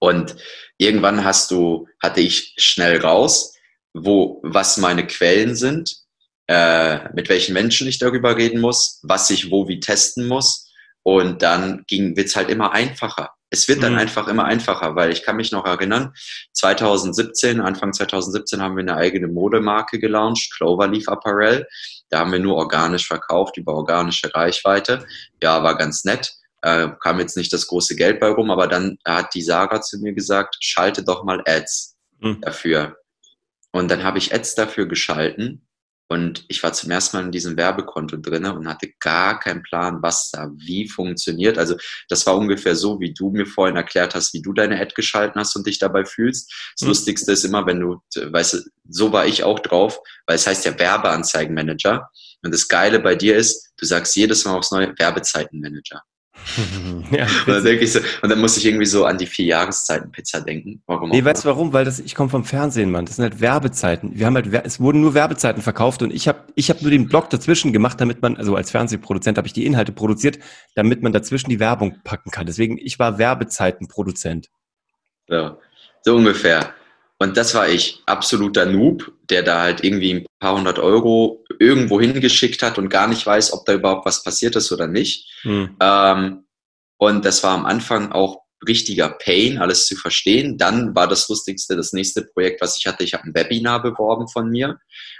[0.00, 0.36] Und
[0.76, 3.54] irgendwann hast du, hatte ich schnell raus,
[3.94, 5.96] wo, was meine Quellen sind,
[6.46, 10.70] äh, mit welchen Menschen ich darüber reden muss, was ich wo wie testen muss.
[11.02, 13.98] Und dann ging, wird's halt immer einfacher es wird dann mhm.
[13.98, 16.12] einfach immer einfacher, weil ich kann mich noch erinnern,
[16.52, 21.66] 2017, Anfang 2017 haben wir eine eigene Modemarke gelauncht, Cloverleaf Apparel.
[22.10, 25.06] Da haben wir nur organisch verkauft, über organische Reichweite.
[25.42, 26.32] Ja, war ganz nett.
[26.62, 29.98] Äh, kam jetzt nicht das große Geld bei rum, aber dann hat die Sarah zu
[29.98, 32.40] mir gesagt, schalte doch mal Ads mhm.
[32.40, 32.96] dafür.
[33.72, 35.65] Und dann habe ich Ads dafür geschalten
[36.08, 40.02] und ich war zum ersten Mal in diesem Werbekonto drinne und hatte gar keinen Plan,
[40.02, 41.58] was da wie funktioniert.
[41.58, 41.76] Also
[42.08, 45.40] das war ungefähr so, wie du mir vorhin erklärt hast, wie du deine Ad geschalten
[45.40, 46.52] hast und dich dabei fühlst.
[46.74, 46.88] Das mhm.
[46.88, 50.64] Lustigste ist immer, wenn du, weißt du, so war ich auch drauf, weil es heißt
[50.64, 52.08] ja Werbeanzeigenmanager.
[52.42, 56.02] Und das Geile bei dir ist, du sagst jedes Mal aufs neue Werbezeitenmanager.
[57.10, 60.40] ja, und, dann so, und dann muss ich irgendwie so an die vier Jahreszeiten Pizza
[60.40, 60.82] denken.
[60.86, 61.72] Warum nee, weißt du warum?
[61.72, 63.04] Weil das, ich komme vom Fernsehen, Mann.
[63.04, 64.18] Das sind halt Werbezeiten.
[64.18, 67.08] Wir haben halt, es wurden nur Werbezeiten verkauft und ich habe ich hab nur den
[67.08, 70.38] Blog dazwischen gemacht, damit man, also als Fernsehproduzent habe ich die Inhalte produziert,
[70.74, 72.46] damit man dazwischen die Werbung packen kann.
[72.46, 74.48] Deswegen, ich war Werbezeitenproduzent.
[75.28, 75.58] Ja,
[76.02, 76.72] so ungefähr.
[77.18, 82.00] Und das war ich, absoluter Noob, der da halt irgendwie ein paar hundert Euro irgendwo
[82.00, 85.30] hingeschickt hat und gar nicht weiß, ob da überhaupt was passiert ist oder nicht.
[85.42, 85.76] Hm.
[85.80, 86.44] Ähm,
[86.98, 90.58] und das war am Anfang auch richtiger Pain, alles zu verstehen.
[90.58, 94.28] Dann war das Lustigste, das nächste Projekt, was ich hatte, ich habe ein Webinar beworben
[94.28, 94.78] von mir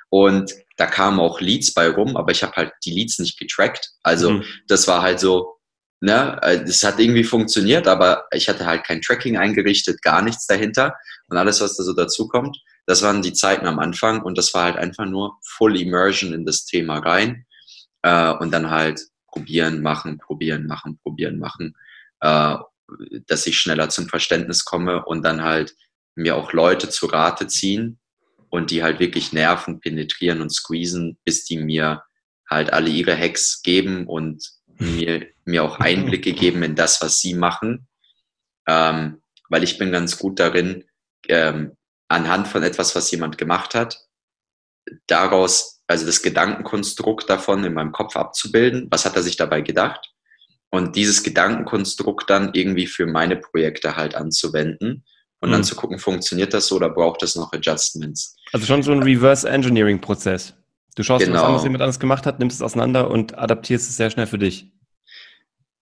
[0.08, 3.90] und da kamen auch Leads bei rum, aber ich habe halt die Leads nicht getrackt.
[4.02, 4.44] Also mhm.
[4.68, 5.55] das war halt so,
[6.00, 10.94] ne, es hat irgendwie funktioniert, aber ich hatte halt kein Tracking eingerichtet, gar nichts dahinter
[11.28, 12.58] und alles, was da so dazu kommt.
[12.86, 16.46] Das waren die Zeiten am Anfang und das war halt einfach nur Full Immersion in
[16.46, 17.46] das Thema rein
[18.02, 21.74] äh, und dann halt probieren, machen, probieren, machen, probieren, machen,
[22.20, 22.56] äh,
[23.26, 25.74] dass ich schneller zum Verständnis komme und dann halt
[26.14, 27.98] mir auch Leute zu Rate ziehen
[28.48, 32.04] und die halt wirklich nerven, penetrieren und squeezen, bis die mir
[32.48, 37.34] halt alle ihre Hacks geben und mir, mir auch Einblicke geben in das, was sie
[37.34, 37.88] machen.
[38.66, 40.84] Ähm, weil ich bin ganz gut darin,
[41.28, 41.76] ähm,
[42.08, 43.98] anhand von etwas, was jemand gemacht hat,
[45.06, 48.88] daraus, also das Gedankenkonstrukt davon in meinem Kopf abzubilden.
[48.90, 50.12] Was hat er sich dabei gedacht?
[50.70, 55.04] Und dieses Gedankenkonstrukt dann irgendwie für meine Projekte halt anzuwenden
[55.40, 55.52] und mhm.
[55.52, 58.36] dann zu gucken, funktioniert das so oder braucht es noch Adjustments?
[58.52, 60.54] Also schon so ein Reverse Engineering Prozess.
[60.96, 61.36] Du schaust, genau.
[61.36, 64.38] was anderes jemand anders gemacht hat, nimmst es auseinander und adaptierst es sehr schnell für
[64.38, 64.72] dich.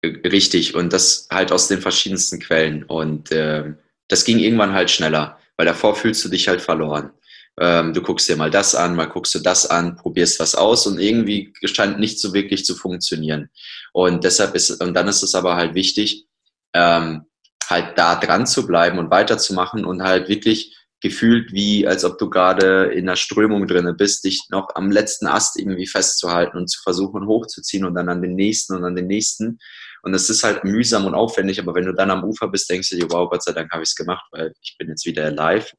[0.04, 2.84] Richtig, und das halt aus den verschiedensten Quellen.
[2.84, 3.74] Und äh,
[4.08, 7.12] das ging irgendwann halt schneller, weil davor fühlst du dich halt verloren.
[7.60, 10.88] Ähm, du guckst dir mal das an, mal guckst du das an, probierst was aus
[10.88, 13.50] und irgendwie scheint nicht so wirklich zu funktionieren.
[13.92, 16.26] Und deshalb ist, und dann ist es aber halt wichtig,
[16.74, 17.26] ähm,
[17.70, 22.30] halt da dran zu bleiben und weiterzumachen und halt wirklich gefühlt wie, als ob du
[22.30, 26.82] gerade in einer Strömung drinne bist, dich noch am letzten Ast irgendwie festzuhalten und zu
[26.82, 29.60] versuchen hochzuziehen und dann an den nächsten und an den nächsten.
[30.02, 32.90] Und es ist halt mühsam und aufwendig, aber wenn du dann am Ufer bist, denkst
[32.90, 35.30] du dir, wow, Gott sei Dank habe ich es gemacht, weil ich bin jetzt wieder
[35.30, 35.74] live.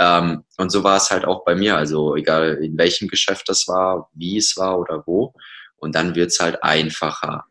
[0.00, 1.76] Ähm, und so war es halt auch bei mir.
[1.76, 5.34] Also egal in welchem Geschäft das war, wie es war oder wo.
[5.76, 7.44] Und dann wird es halt einfacher.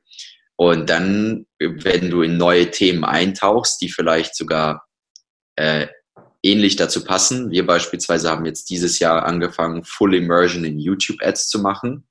[0.55, 4.87] Und dann, wenn du in neue Themen eintauchst, die vielleicht sogar
[5.55, 5.87] äh,
[6.43, 7.51] ähnlich dazu passen.
[7.51, 12.07] Wir beispielsweise haben jetzt dieses Jahr angefangen, Full Immersion in YouTube-Ads zu machen.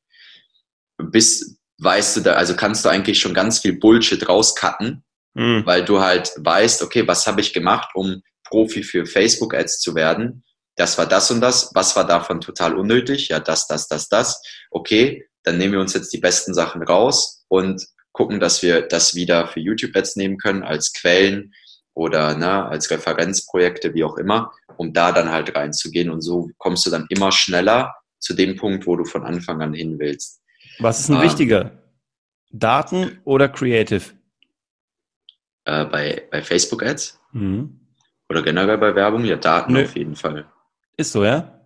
[0.99, 5.65] Bis, weißt du da, also kannst du eigentlich schon ganz viel Bullshit rauscutten, mhm.
[5.65, 10.45] weil du halt weißt, okay, was habe ich gemacht, um Profi für Facebook-Ads zu werden?
[10.77, 11.71] Das war das und das.
[11.75, 13.29] Was war davon total unnötig?
[13.29, 14.41] Ja, das, das, das, das.
[14.71, 19.15] Okay, dann nehmen wir uns jetzt die besten Sachen raus und gucken, dass wir das
[19.15, 21.53] wieder für YouTube-Ads nehmen können als Quellen
[21.99, 26.11] oder ne, als Referenzprojekte, wie auch immer, um da dann halt reinzugehen.
[26.11, 29.75] Und so kommst du dann immer schneller zu dem Punkt, wo du von Anfang an
[29.75, 30.41] hin willst.
[30.79, 31.83] Was ist denn ähm, wichtiger?
[32.51, 34.05] Daten oder Creative?
[35.65, 37.21] Äh, bei, bei Facebook-Ads?
[37.33, 37.81] Mhm.
[38.29, 39.25] Oder generell bei Werbung?
[39.25, 39.83] Ja, Daten Nö.
[39.83, 40.47] auf jeden Fall.
[40.97, 41.58] Ist so, ja?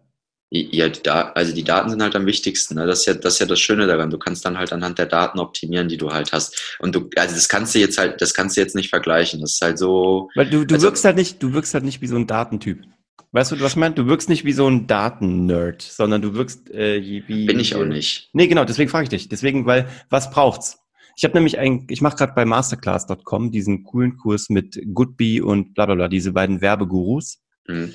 [0.55, 2.75] Ja, die also die Daten sind halt am wichtigsten.
[2.75, 2.87] Ne?
[2.87, 4.11] Das, ist ja, das ist ja das Schöne daran.
[4.11, 6.77] Du kannst dann halt anhand der Daten optimieren, die du halt hast.
[6.79, 9.41] Und du, also das kannst du jetzt halt, das kannst du jetzt nicht vergleichen.
[9.41, 10.29] Das ist halt so.
[10.35, 12.83] Weil du, du also, wirkst halt nicht, du wirkst halt nicht wie so ein Datentyp.
[13.31, 13.95] Weißt du, was ich meine?
[13.95, 17.47] Du wirkst nicht wie so ein Daten-Nerd, sondern du wirkst äh, wie.
[17.47, 18.29] Bin ich auch nicht.
[18.35, 19.31] Nee, genau, deswegen frage ich dich.
[19.31, 20.79] Deswegen, weil, was braucht's?
[21.17, 25.73] Ich habe nämlich ein, ich mache gerade bei masterclass.com diesen coolen Kurs mit Goodbee und
[25.73, 27.95] bla bla bla, diese beiden Werbegurus, mhm.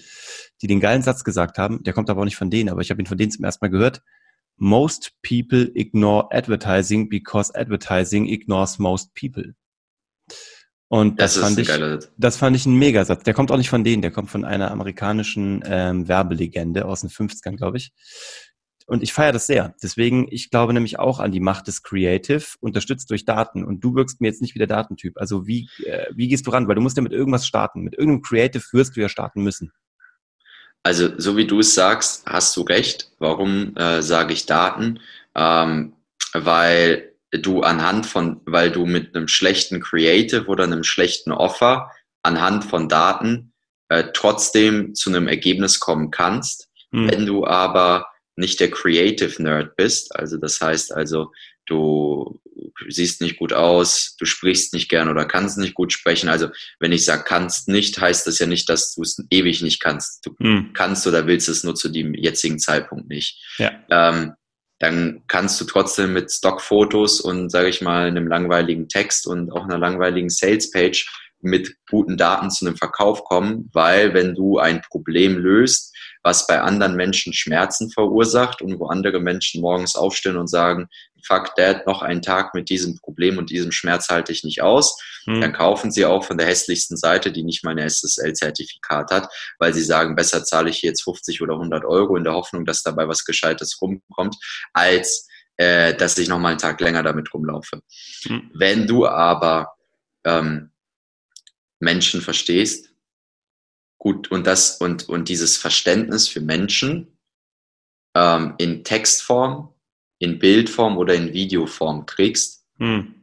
[0.62, 1.84] Die den geilen Satz gesagt haben.
[1.84, 3.64] Der kommt aber auch nicht von denen, aber ich habe ihn von denen zum ersten
[3.64, 4.02] Mal gehört.
[4.58, 9.54] Most people ignore advertising because advertising ignores most people.
[10.90, 11.70] Und das, das fand ich,
[12.18, 13.24] das fand ich ein Megasatz.
[13.24, 17.10] Der kommt auch nicht von denen, der kommt von einer amerikanischen ähm, Werbelegende aus den
[17.10, 17.92] 50ern, glaube ich.
[18.86, 19.76] Und ich feiere das sehr.
[19.84, 23.66] Deswegen, ich glaube nämlich auch an die Macht des Creative, unterstützt durch Daten.
[23.66, 25.18] Und du wirkst mir jetzt nicht wie der Datentyp.
[25.18, 26.70] Also wie, äh, wie gehst du ran?
[26.70, 27.82] Weil du musst ja mit irgendwas starten.
[27.82, 29.74] Mit irgendeinem Creative wirst du ja starten müssen.
[30.88, 33.12] Also so wie du es sagst, hast du recht.
[33.20, 35.02] Warum äh, sage ich Daten?
[35.36, 35.98] Ähm,
[36.32, 41.92] weil du anhand von, weil du mit einem schlechten Creative oder einem schlechten Offer
[42.24, 43.52] anhand von Daten
[43.90, 46.70] äh, trotzdem zu einem Ergebnis kommen kannst.
[46.94, 47.12] Hm.
[47.12, 51.32] Wenn du aber nicht der Creative Nerd bist, also das heißt also,
[51.66, 52.40] du
[52.88, 56.30] siehst nicht gut aus, du sprichst nicht gern oder kannst nicht gut sprechen.
[56.30, 59.82] Also wenn ich sage kannst nicht, heißt das ja nicht, dass du es ewig nicht
[59.82, 60.26] kannst.
[60.26, 60.72] Du hm.
[60.74, 63.44] kannst oder willst es nur zu dem jetzigen Zeitpunkt nicht.
[63.58, 63.72] Ja.
[63.90, 64.34] Ähm,
[64.80, 69.64] dann kannst du trotzdem mit Stockfotos und, sage ich mal, einem langweiligen Text und auch
[69.64, 71.06] einer langweiligen Salespage
[71.42, 75.96] mit guten Daten zu einem Verkauf kommen, weil wenn du ein Problem löst,
[76.28, 80.90] was bei anderen Menschen Schmerzen verursacht und wo andere Menschen morgens aufstehen und sagen,
[81.26, 85.02] fuck dad, noch einen Tag mit diesem Problem und diesem Schmerz halte ich nicht aus,
[85.24, 85.40] hm.
[85.40, 89.74] dann kaufen sie auch von der hässlichsten Seite, die nicht mal ein SSL-Zertifikat hat, weil
[89.74, 93.08] sie sagen, besser zahle ich jetzt 50 oder 100 Euro in der Hoffnung, dass dabei
[93.08, 94.36] was Gescheites rumkommt,
[94.74, 97.80] als äh, dass ich noch mal einen Tag länger damit rumlaufe.
[98.24, 98.52] Hm.
[98.54, 99.76] Wenn du aber
[100.26, 100.72] ähm,
[101.80, 102.87] Menschen verstehst,
[103.98, 107.18] gut, und das und, und dieses Verständnis für Menschen
[108.16, 109.74] ähm, in Textform,
[110.20, 113.14] in Bildform oder in Videoform kriegst, hm.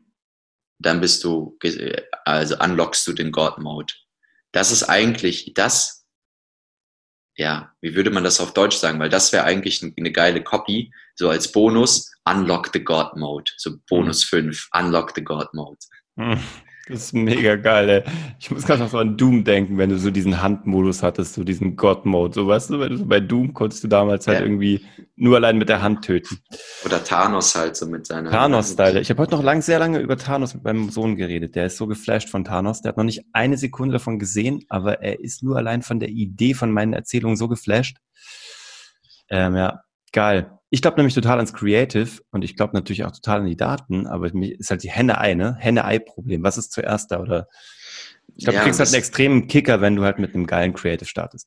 [0.79, 1.59] dann bist du,
[2.25, 3.95] also unlockst du den God-Mode.
[4.53, 6.07] Das ist eigentlich das,
[7.37, 9.01] ja, wie würde man das auf Deutsch sagen?
[9.01, 13.77] Weil das wäre eigentlich eine geile Copy, so als Bonus, Unlock the God Mode, so
[13.89, 14.45] Bonus hm.
[14.45, 15.79] 5, Unlock the God Mode.
[16.17, 16.39] Hm.
[16.87, 18.03] Das ist mega geil, ey.
[18.39, 21.43] Ich muss gerade noch so an Doom denken, wenn du so diesen Handmodus hattest, so
[21.43, 22.35] diesen God-Mode.
[22.35, 24.45] So, weißt du, wenn du so bei Doom konntest du damals halt ja.
[24.45, 24.85] irgendwie
[25.17, 26.39] nur allein mit der Hand töten.
[26.85, 28.31] Oder Thanos halt so mit seiner.
[28.31, 29.01] Thanos-Style.
[29.01, 31.55] Ich habe heute noch lang, sehr lange über Thanos mit meinem Sohn geredet.
[31.55, 32.83] Der ist so geflasht von Thanos.
[32.83, 36.11] Der hat noch nicht eine Sekunde davon gesehen, aber er ist nur allein von der
[36.11, 37.97] Idee von meinen Erzählungen so geflasht.
[39.31, 39.81] Ähm, ja,
[40.13, 40.54] geil.
[40.75, 44.09] Ich glaube nämlich total ans Creative und ich glaube natürlich auch total an die Daten,
[44.09, 45.55] aber mich ist halt die Henne-Ei, ne?
[45.57, 46.43] Henne-Ei-Problem.
[46.43, 47.21] Was ist zuerst da?
[47.21, 47.47] Oder
[48.35, 50.75] ich glaube, ja, du kriegst halt einen extremen Kicker, wenn du halt mit einem geilen
[50.75, 51.47] Creative startest.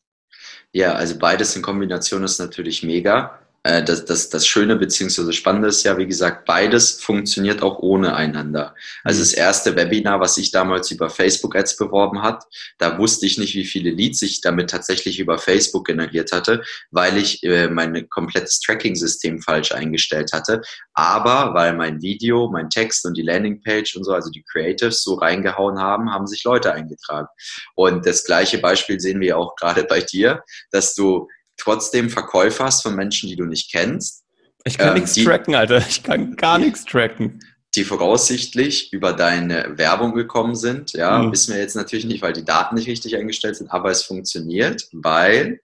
[0.72, 3.38] Ja, also beides in Kombination ist natürlich mega.
[3.64, 5.32] Äh, das, das, das Schöne bzw.
[5.34, 8.76] Spannende ist ja, wie gesagt, beides funktioniert auch ohne einander.
[9.04, 9.40] Also das mhm.
[9.40, 12.44] erste Webinar, was ich damals über Facebook Ads beworben hat,
[12.78, 17.18] da wusste ich nicht, wie viele Leads ich damit tatsächlich über Facebook generiert hatte, weil
[17.18, 20.62] ich äh, mein komplettes Tracking-System falsch eingestellt hatte.
[20.94, 25.16] Aber weil mein Video, mein Text und die Landingpage und so, also die Creatives so
[25.16, 27.28] reingehauen haben, haben sich Leute eingetragen.
[27.76, 32.84] Und das gleiche Beispiel sehen wir auch gerade bei dir, dass du trotzdem Verkäufer hast
[32.84, 34.24] von Menschen, die du nicht kennst.
[34.64, 35.78] Ich kann ähm, nichts tracken, Alter.
[35.88, 37.40] Ich kann gar nichts tracken.
[37.76, 40.94] Die voraussichtlich über deine Werbung gekommen sind.
[40.94, 41.32] Ja, mhm.
[41.32, 44.88] wissen wir jetzt natürlich nicht, weil die Daten nicht richtig eingestellt sind, aber es funktioniert,
[44.92, 45.62] weil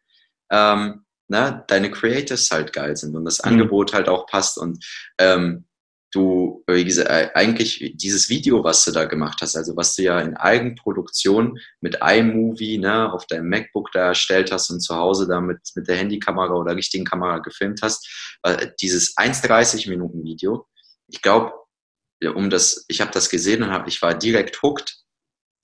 [0.51, 3.51] ähm, na, deine Creatives halt geil sind und das mhm.
[3.51, 4.57] Angebot halt auch passt.
[4.57, 4.85] Und
[5.17, 5.65] ähm,
[6.13, 10.03] du, wie gesagt, äh, eigentlich dieses Video, was du da gemacht hast, also was du
[10.03, 15.27] ja in Eigenproduktion mit iMovie ne, auf deinem MacBook da erstellt hast und zu Hause
[15.27, 20.67] da mit, mit der Handykamera oder richtigen Kamera gefilmt hast, äh, dieses 1,30 Minuten Video,
[21.07, 21.53] ich glaube,
[22.35, 25.03] um das, ich habe das gesehen und hab, ich war direkt hooked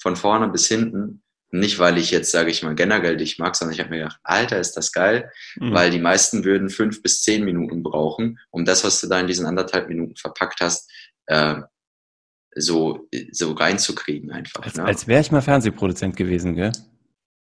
[0.02, 3.74] von vorne bis hinten nicht, weil ich jetzt, sage ich mal, generell dich mag, sondern
[3.74, 5.74] ich habe mir gedacht, Alter, ist das geil, mhm.
[5.74, 9.28] weil die meisten würden fünf bis zehn Minuten brauchen, um das, was du da in
[9.28, 10.92] diesen anderthalb Minuten verpackt hast,
[11.26, 11.56] äh,
[12.56, 14.64] so, so reinzukriegen einfach.
[14.64, 14.84] Als, ne?
[14.84, 16.72] als wäre ich mal Fernsehproduzent gewesen, gell?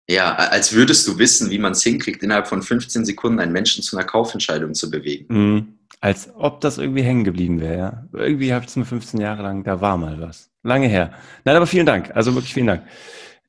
[0.09, 3.83] Ja, als würdest du wissen, wie man es hinkriegt, innerhalb von 15 Sekunden einen Menschen
[3.83, 5.25] zu einer Kaufentscheidung zu bewegen.
[5.29, 5.73] Mhm.
[5.99, 7.77] Als ob das irgendwie hängen geblieben wäre.
[7.77, 8.07] Ja?
[8.13, 10.49] Irgendwie habe ich es mir 15 Jahre lang, da war mal was.
[10.63, 11.13] Lange her.
[11.43, 12.15] Nein, aber vielen Dank.
[12.15, 12.83] Also wirklich vielen Dank.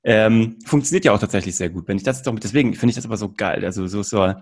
[0.05, 1.89] Ähm, funktioniert ja auch tatsächlich sehr gut.
[1.89, 3.65] Wenn ich das doch mit, deswegen finde ich das aber so geil.
[3.65, 4.35] Also so, so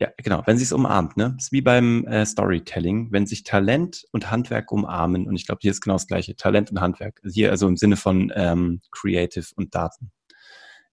[0.00, 1.34] ja, genau, wenn sie es umarmt, ne?
[1.36, 5.26] Das ist wie beim äh, Storytelling, wenn sich Talent und Handwerk umarmen.
[5.28, 6.34] Und ich glaube, hier ist genau das Gleiche.
[6.34, 7.20] Talent und Handwerk.
[7.24, 10.10] Hier also im Sinne von ähm, Creative und Daten.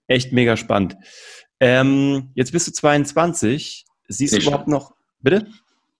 [0.06, 0.96] Echt mega spannend.
[1.58, 3.84] Ähm, jetzt bist du 22.
[4.08, 4.72] Siehst ich du überhaupt schon.
[4.72, 4.94] noch.
[5.20, 5.48] Bitte?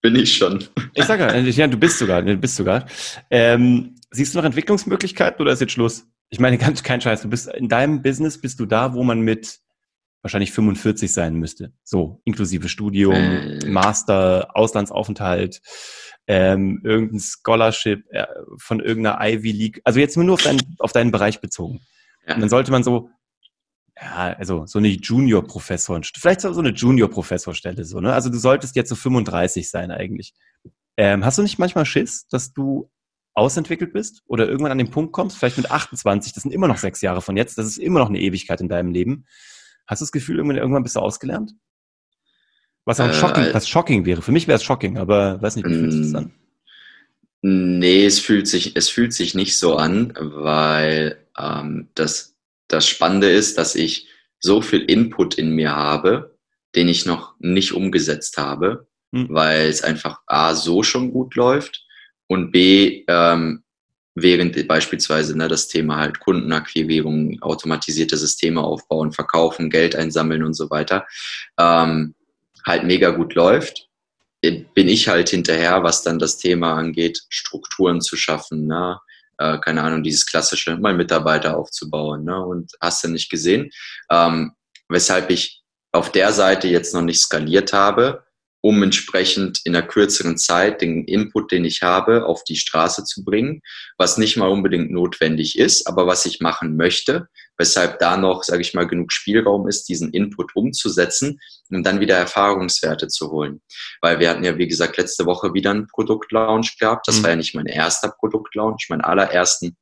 [0.00, 0.64] Bin ich schon.
[0.94, 2.86] Ich sage ja, du bist sogar, du bist sogar.
[3.30, 6.06] Ähm, siehst du noch Entwicklungsmöglichkeiten oder ist jetzt Schluss?
[6.32, 7.22] Ich meine, ganz kein Scheiß.
[7.22, 9.60] Du bist in deinem Business bist du da, wo man mit
[10.22, 11.72] wahrscheinlich 45 sein müsste.
[11.84, 13.66] So, inklusive Studium, äh.
[13.66, 15.60] Master, Auslandsaufenthalt,
[16.26, 19.80] ähm, irgendein Scholarship äh, von irgendeiner Ivy League.
[19.84, 21.80] Also jetzt nur auf deinen, auf deinen Bereich bezogen.
[22.26, 22.34] Ja.
[22.34, 23.10] Und dann sollte man so,
[24.00, 28.14] ja, also so eine Junior-Professor, vielleicht so eine Junior-Professorstelle, so, ne?
[28.14, 30.34] Also du solltest jetzt so 35 sein eigentlich.
[30.96, 32.90] Ähm, hast du nicht manchmal Schiss, dass du
[33.34, 36.76] ausentwickelt bist oder irgendwann an den Punkt kommst, vielleicht mit 28, das sind immer noch
[36.76, 39.26] sechs Jahre von jetzt, das ist immer noch eine Ewigkeit in deinem Leben.
[39.86, 41.54] Hast du das Gefühl, irgendwann bist du ausgelernt?
[42.84, 44.22] Was auch äh, shocking, was shocking wäre.
[44.22, 46.32] Für mich wäre es shocking, aber weiß nicht, wie fühlt sich das an?
[47.40, 52.36] Nee, es fühlt sich, es fühlt sich nicht so an, weil ähm, das,
[52.68, 56.36] das Spannende ist, dass ich so viel Input in mir habe,
[56.74, 59.28] den ich noch nicht umgesetzt habe, hm.
[59.30, 61.84] weil es einfach A so schon gut läuft
[62.28, 63.62] und B, ähm,
[64.14, 70.70] während beispielsweise ne, das Thema halt Kundenakquirierung, automatisierte Systeme aufbauen, verkaufen, Geld einsammeln und so
[70.70, 71.06] weiter,
[71.58, 72.14] ähm,
[72.66, 73.88] halt mega gut läuft.
[74.42, 78.98] bin ich halt hinterher, was dann das Thema angeht, Strukturen zu schaffen, ne?
[79.38, 82.44] Äh, keine Ahnung, dieses klassische, mal Mitarbeiter aufzubauen, ne?
[82.44, 83.70] Und hast du nicht gesehen.
[84.10, 84.52] Ähm,
[84.88, 88.24] weshalb ich auf der Seite jetzt noch nicht skaliert habe,
[88.62, 93.24] um entsprechend in einer kürzeren Zeit den Input, den ich habe, auf die Straße zu
[93.24, 93.60] bringen,
[93.98, 97.26] was nicht mal unbedingt notwendig ist, aber was ich machen möchte,
[97.58, 102.16] weshalb da noch, sage ich mal, genug Spielraum ist, diesen Input umzusetzen und dann wieder
[102.16, 103.60] Erfahrungswerte zu holen.
[104.00, 107.08] Weil wir hatten ja, wie gesagt, letzte Woche wieder einen Produktlaunch gehabt.
[107.08, 107.22] Das mhm.
[107.24, 109.76] war ja nicht mein erster Produktlaunch, mein allerersten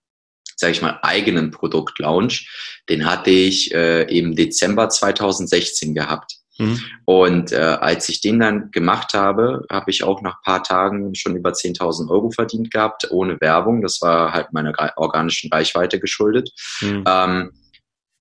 [0.57, 6.40] sage ich mal, eigenen Produktlaunch, den hatte ich äh, im Dezember 2016 gehabt.
[6.61, 6.81] Mhm.
[7.05, 11.37] Und äh, als ich den dann gemacht habe, habe ich auch nach paar Tagen schon
[11.37, 13.83] über 10.000 Euro verdient gehabt, ohne Werbung.
[13.83, 16.51] Das war halt meiner organischen Reichweite geschuldet.
[16.81, 17.05] Mhm.
[17.07, 17.53] Ähm,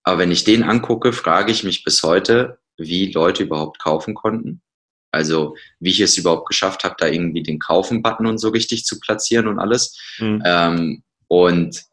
[0.04, 4.62] aber wenn ich den angucke, frage ich mich bis heute, wie Leute überhaupt kaufen konnten.
[5.12, 9.00] Also wie ich es überhaupt geschafft habe, da irgendwie den Kaufen-Button und so richtig zu
[9.00, 9.98] platzieren und alles.
[10.20, 10.42] Mhm.
[10.46, 11.90] Ähm, und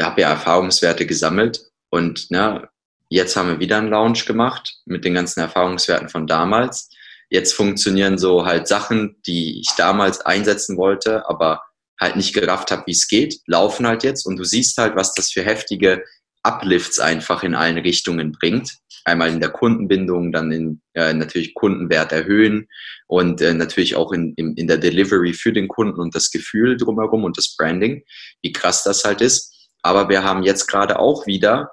[0.00, 2.68] habe ja Erfahrungswerte gesammelt und ne,
[3.12, 6.88] Jetzt haben wir wieder einen Launch gemacht mit den ganzen Erfahrungswerten von damals.
[7.28, 11.60] Jetzt funktionieren so halt Sachen, die ich damals einsetzen wollte, aber
[12.00, 15.12] halt nicht gerafft habe, wie es geht, laufen halt jetzt und du siehst halt, was
[15.12, 16.04] das für heftige
[16.44, 18.78] Uplifts einfach in allen Richtungen bringt.
[19.04, 22.68] Einmal in der Kundenbindung, dann in äh, natürlich Kundenwert erhöhen
[23.08, 26.76] und äh, natürlich auch in, in, in der Delivery für den Kunden und das Gefühl
[26.76, 28.04] drumherum und das Branding,
[28.40, 29.52] wie krass das halt ist.
[29.82, 31.70] Aber wir haben jetzt gerade auch wieder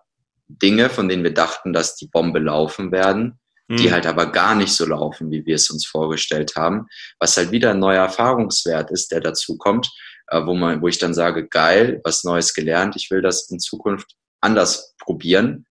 [0.47, 3.77] Dinge, von denen wir dachten, dass die Bombe laufen werden, mhm.
[3.77, 6.87] die halt aber gar nicht so laufen, wie wir es uns vorgestellt haben,
[7.19, 9.91] was halt wieder ein neuer Erfahrungswert ist, der dazu kommt,
[10.27, 13.59] äh, wo man, wo ich dann sage, geil, was Neues gelernt, ich will das in
[13.59, 15.65] Zukunft anders probieren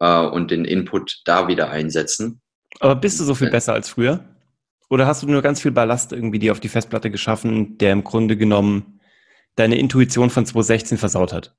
[0.00, 2.40] äh, und den Input da wieder einsetzen.
[2.78, 4.24] Aber bist du so viel besser als früher?
[4.88, 8.02] Oder hast du nur ganz viel Ballast irgendwie dir auf die Festplatte geschaffen, der im
[8.02, 9.00] Grunde genommen
[9.54, 11.54] deine Intuition von 2016 versaut hat?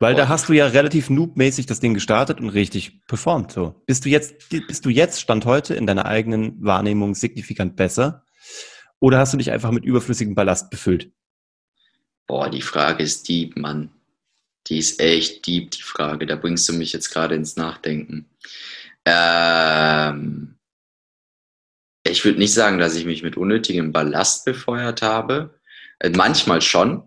[0.00, 3.52] Weil da hast du ja relativ noobmäßig das Ding gestartet und richtig performt.
[3.52, 3.82] So.
[3.84, 8.24] Bist du jetzt, bist du jetzt, Stand heute, in deiner eigenen Wahrnehmung signifikant besser?
[8.98, 11.12] Oder hast du dich einfach mit überflüssigem Ballast befüllt?
[12.26, 13.90] Boah, die Frage ist deep, Mann.
[14.68, 16.26] Die ist echt deep, die Frage.
[16.26, 18.30] Da bringst du mich jetzt gerade ins Nachdenken.
[19.04, 20.56] Ähm,
[22.04, 25.60] ich würde nicht sagen, dass ich mich mit unnötigem Ballast befeuert habe.
[25.98, 27.02] Äh, manchmal schon,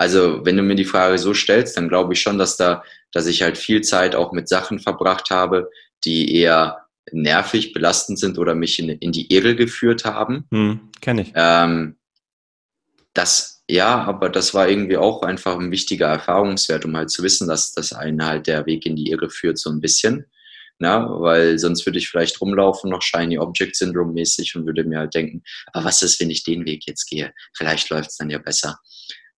[0.00, 2.82] also wenn du mir die Frage so stellst, dann glaube ich schon, dass da,
[3.12, 5.70] dass ich halt viel Zeit auch mit Sachen verbracht habe,
[6.04, 10.46] die eher nervig, belastend sind oder mich in, in die Irre geführt haben.
[10.52, 11.32] Hm, Kenne ich.
[11.34, 11.96] Ähm,
[13.12, 17.46] das, ja, aber das war irgendwie auch einfach ein wichtiger Erfahrungswert, um halt zu wissen,
[17.46, 20.24] dass das einen halt der Weg in die Irre führt, so ein bisschen.
[20.78, 25.00] Na, weil sonst würde ich vielleicht rumlaufen, noch Shiny Object Syndrome mäßig und würde mir
[25.00, 25.42] halt denken,
[25.74, 27.34] aber was ist, wenn ich den Weg jetzt gehe?
[27.54, 28.78] Vielleicht läuft es dann ja besser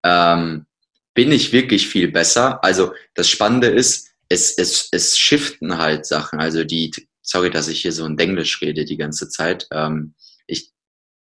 [0.04, 0.66] ähm,
[1.14, 2.62] bin ich wirklich viel besser.
[2.64, 6.40] Also das Spannende ist, es, es, es shiften halt Sachen.
[6.40, 9.66] Also die, sorry, dass ich hier so in Englisch rede die ganze Zeit.
[9.72, 10.14] Ähm,
[10.46, 10.70] ich,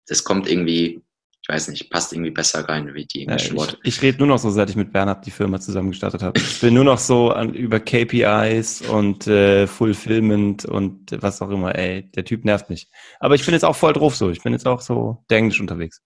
[0.08, 1.02] das kommt irgendwie,
[1.42, 3.78] ich weiß nicht, passt irgendwie besser rein wie die englischen ja, Worte.
[3.84, 6.40] Ich, ich rede nur noch so, seit ich mit Bernhard die Firma zusammen gestartet habe.
[6.40, 11.76] Ich bin nur noch so an, über KPIs und äh, Fulfillment und was auch immer.
[11.76, 12.88] Ey, der Typ nervt mich.
[13.20, 14.30] Aber ich bin jetzt auch voll drauf so.
[14.30, 16.02] Ich bin jetzt auch so Englisch unterwegs.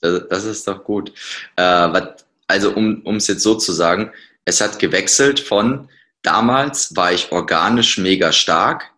[0.00, 1.12] Das, das ist doch gut.
[1.56, 2.00] Äh,
[2.46, 4.12] also um es jetzt so zu sagen,
[4.44, 5.88] es hat gewechselt von
[6.22, 8.90] damals war ich organisch mega stark,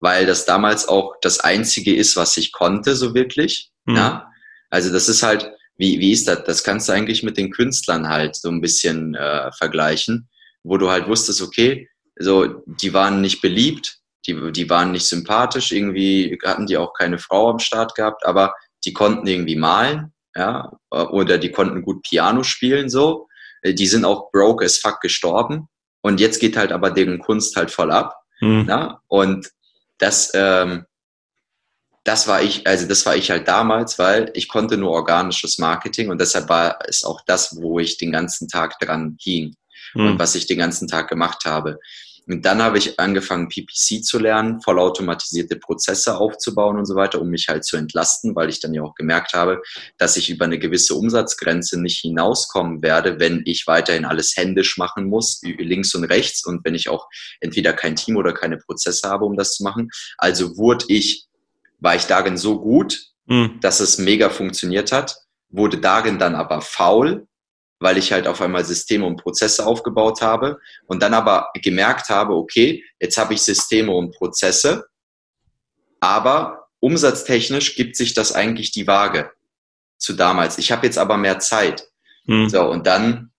[0.00, 3.70] weil das damals auch das Einzige ist, was ich konnte, so wirklich.
[3.84, 3.96] Mhm.
[3.96, 4.32] Ja?
[4.70, 6.44] Also das ist halt, wie, wie ist das?
[6.44, 10.28] Das kannst du eigentlich mit den Künstlern halt so ein bisschen äh, vergleichen,
[10.62, 15.72] wo du halt wusstest, okay, so, die waren nicht beliebt, die, die waren nicht sympathisch,
[15.72, 20.70] irgendwie hatten die auch keine Frau am Start gehabt, aber die konnten irgendwie malen ja,
[20.90, 23.28] oder die konnten gut Piano spielen, so.
[23.62, 25.68] Äh, die sind auch broke as fuck gestorben.
[26.02, 28.16] Und jetzt geht halt aber deren Kunst halt voll ab.
[28.40, 28.66] Mhm.
[28.68, 29.00] Ja?
[29.08, 29.50] Und
[29.98, 30.86] das, ähm,
[32.04, 36.08] das war ich, also das war ich halt damals, weil ich konnte nur organisches Marketing
[36.08, 39.54] und deshalb war es auch das, wo ich den ganzen Tag dran hing
[39.94, 40.06] mhm.
[40.06, 41.78] und was ich den ganzen Tag gemacht habe.
[42.30, 47.28] Und dann habe ich angefangen, PPC zu lernen, vollautomatisierte Prozesse aufzubauen und so weiter, um
[47.28, 49.60] mich halt zu entlasten, weil ich dann ja auch gemerkt habe,
[49.98, 55.08] dass ich über eine gewisse Umsatzgrenze nicht hinauskommen werde, wenn ich weiterhin alles händisch machen
[55.08, 57.08] muss, links und rechts und wenn ich auch
[57.40, 59.90] entweder kein Team oder keine Prozesse habe, um das zu machen.
[60.16, 61.26] Also wurde ich,
[61.80, 63.58] war ich darin so gut, mhm.
[63.60, 65.16] dass es mega funktioniert hat,
[65.48, 67.26] wurde darin dann aber faul,
[67.80, 72.34] weil ich halt auf einmal Systeme und Prozesse aufgebaut habe und dann aber gemerkt habe,
[72.34, 74.86] okay, jetzt habe ich Systeme und Prozesse,
[75.98, 79.32] aber umsatztechnisch gibt sich das eigentlich die Waage
[79.98, 80.58] zu damals.
[80.58, 81.88] Ich habe jetzt aber mehr Zeit.
[82.26, 82.48] Hm.
[82.48, 83.32] So, und dann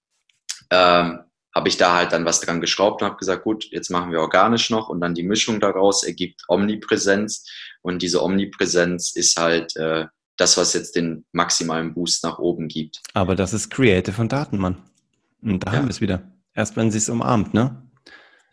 [0.71, 1.19] ähm,
[1.53, 4.21] habe ich da halt dann was dran geschraubt und habe gesagt, gut, jetzt machen wir
[4.21, 7.45] organisch noch und dann die Mischung daraus ergibt Omnipräsenz
[7.81, 10.05] und diese Omnipräsenz ist halt äh,
[10.37, 13.01] das, was jetzt den maximalen Boost nach oben gibt.
[13.13, 14.77] Aber das ist Creative von Datenmann.
[15.41, 15.77] Und da ja.
[15.77, 16.31] haben wir es wieder.
[16.53, 17.81] Erst wenn sie es umarmt, ne?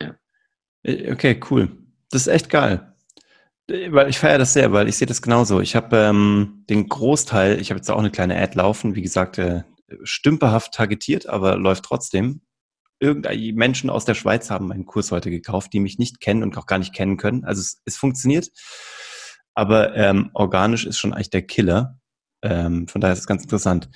[0.01, 0.15] Ja.
[1.13, 1.71] Okay, cool.
[2.11, 2.95] Das ist echt geil.
[3.67, 5.61] Weil ich feiere das sehr, weil ich sehe das genauso.
[5.61, 9.37] Ich habe ähm, den Großteil, ich habe jetzt auch eine kleine Ad laufen, wie gesagt,
[9.37, 9.63] äh,
[10.03, 12.41] stümperhaft targetiert, aber läuft trotzdem.
[12.99, 16.57] Irgendeine Menschen aus der Schweiz haben meinen Kurs heute gekauft, die mich nicht kennen und
[16.57, 17.45] auch gar nicht kennen können.
[17.45, 18.51] Also es, es funktioniert,
[19.59, 21.99] aber ähm, organisch ist schon eigentlich der Killer.
[22.43, 23.89] Ähm, von daher ist es ganz interessant.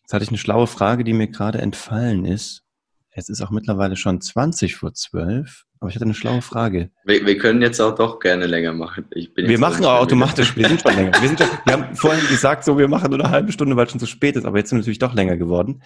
[0.00, 2.62] Jetzt hatte ich eine schlaue Frage, die mir gerade entfallen ist.
[3.10, 6.92] Es ist auch mittlerweile schon 20 vor 12, aber ich hatte eine schlaue Frage.
[7.04, 9.06] Wir, wir können jetzt auch doch gerne länger machen.
[9.12, 11.20] wir machen auch automatisch, wir sind schon länger.
[11.20, 13.86] Wir, sind schon, wir haben vorhin gesagt, so wir machen nur eine halbe Stunde, weil
[13.86, 15.82] es schon zu spät ist, aber jetzt sind wir natürlich doch länger geworden.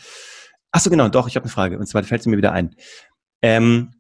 [0.73, 1.79] Ach so, genau, doch, ich habe eine Frage.
[1.79, 2.75] Und zwar fällt sie mir wieder ein.
[3.41, 3.93] Ähm,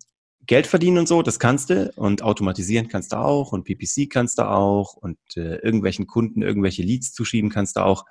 [0.48, 4.38] Geld verdienen und so, das kannst du und automatisieren kannst du auch und PPC kannst
[4.38, 8.06] du auch und äh, irgendwelchen Kunden irgendwelche Leads zuschieben kannst du auch.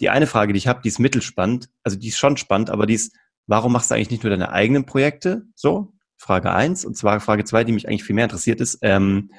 [0.00, 2.86] Die eine Frage, die ich habe, die ist mittelspannend, also die ist schon spannend, aber
[2.86, 3.14] die ist,
[3.46, 5.46] warum machst du eigentlich nicht nur deine eigenen Projekte?
[5.54, 6.84] So, Frage eins.
[6.84, 9.30] Und zwar Frage zwei, die mich eigentlich viel mehr interessiert ist, ähm,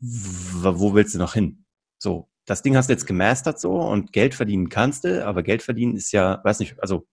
[0.00, 1.64] wo willst du noch hin?
[1.98, 5.62] So, das Ding hast du jetzt gemastert so und Geld verdienen kannst du, aber Geld
[5.62, 7.06] verdienen ist ja, weiß nicht, also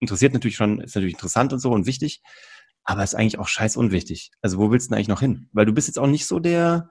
[0.00, 2.22] interessiert natürlich schon, ist natürlich interessant und so und wichtig,
[2.84, 4.30] aber ist eigentlich auch scheiß unwichtig.
[4.42, 5.48] Also wo willst du denn eigentlich noch hin?
[5.52, 6.90] Weil du bist jetzt auch nicht so der,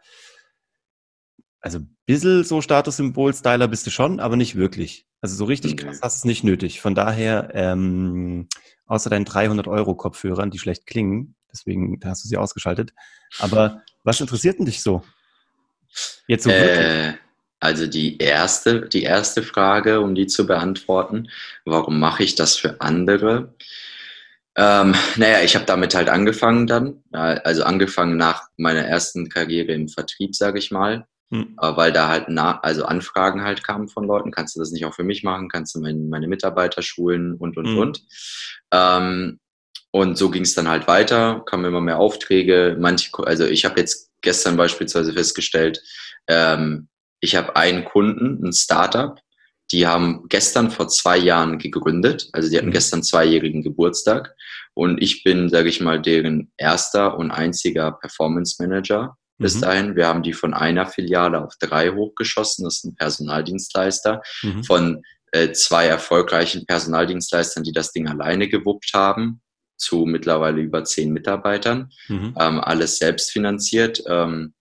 [1.62, 5.08] also ein bisschen so Statussymbol-Styler bist du schon, aber nicht wirklich.
[5.22, 6.82] Also so richtig krass hast du es nicht nötig.
[6.82, 8.50] Von daher, ähm,
[8.88, 12.94] außer deinen 300 Euro Kopfhörern, die schlecht klingen, deswegen hast du sie ausgeschaltet.
[13.40, 15.04] Aber was interessiert denn dich so?
[16.28, 17.14] Jetzt so äh,
[17.60, 21.30] also die erste, die erste Frage, um die zu beantworten,
[21.64, 23.54] warum mache ich das für andere?
[24.56, 29.88] Ähm, naja, ich habe damit halt angefangen dann, also angefangen nach meiner ersten Karriere im
[29.88, 31.06] Vertrieb, sage ich mal.
[31.32, 31.56] Hm.
[31.58, 34.94] Weil da halt na, also Anfragen halt kamen von Leuten, kannst du das nicht auch
[34.94, 37.78] für mich machen, kannst du mein, meine Mitarbeiter schulen und und hm.
[37.80, 38.04] und.
[38.72, 39.40] Ähm,
[39.90, 42.78] und so ging es dann halt weiter, kamen immer mehr Aufträge.
[42.80, 45.82] Manche, also ich habe jetzt gestern beispielsweise festgestellt,
[46.28, 46.88] ähm,
[47.20, 49.20] ich habe einen Kunden, ein Startup,
[49.74, 52.74] die haben gestern vor zwei Jahren gegründet, also die hatten mhm.
[52.74, 54.36] gestern zweijährigen Geburtstag
[54.74, 59.62] und ich bin, sage ich mal, deren erster und einziger Performance Manager bis mhm.
[59.62, 59.96] dahin.
[59.96, 62.66] Wir haben die von einer Filiale auf drei hochgeschossen.
[62.66, 64.22] Das ist ein Personaldienstleister.
[64.42, 64.64] Mhm.
[64.64, 65.02] Von
[65.32, 69.42] äh, zwei erfolgreichen Personaldienstleistern, die das Ding alleine gewuppt haben,
[69.78, 71.92] zu mittlerweile über zehn Mitarbeitern.
[72.08, 72.36] Mhm.
[72.40, 74.04] Ähm, alles selbst finanziert.
[74.08, 74.54] Ähm,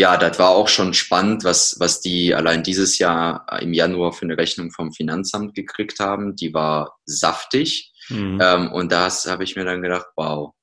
[0.00, 4.22] ja, das war auch schon spannend, was, was die allein dieses Jahr im Januar für
[4.22, 6.36] eine Rechnung vom Finanzamt gekriegt haben.
[6.36, 7.92] Die war saftig.
[8.08, 8.38] Mhm.
[8.40, 10.54] Ähm, und das habe ich mir dann gedacht, wow,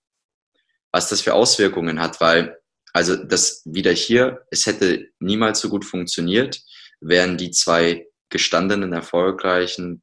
[0.92, 2.58] was das für Auswirkungen hat, weil
[2.94, 6.60] also das wieder hier, es hätte niemals so gut funktioniert,
[7.00, 10.02] wären die zwei gestandenen, erfolgreichen,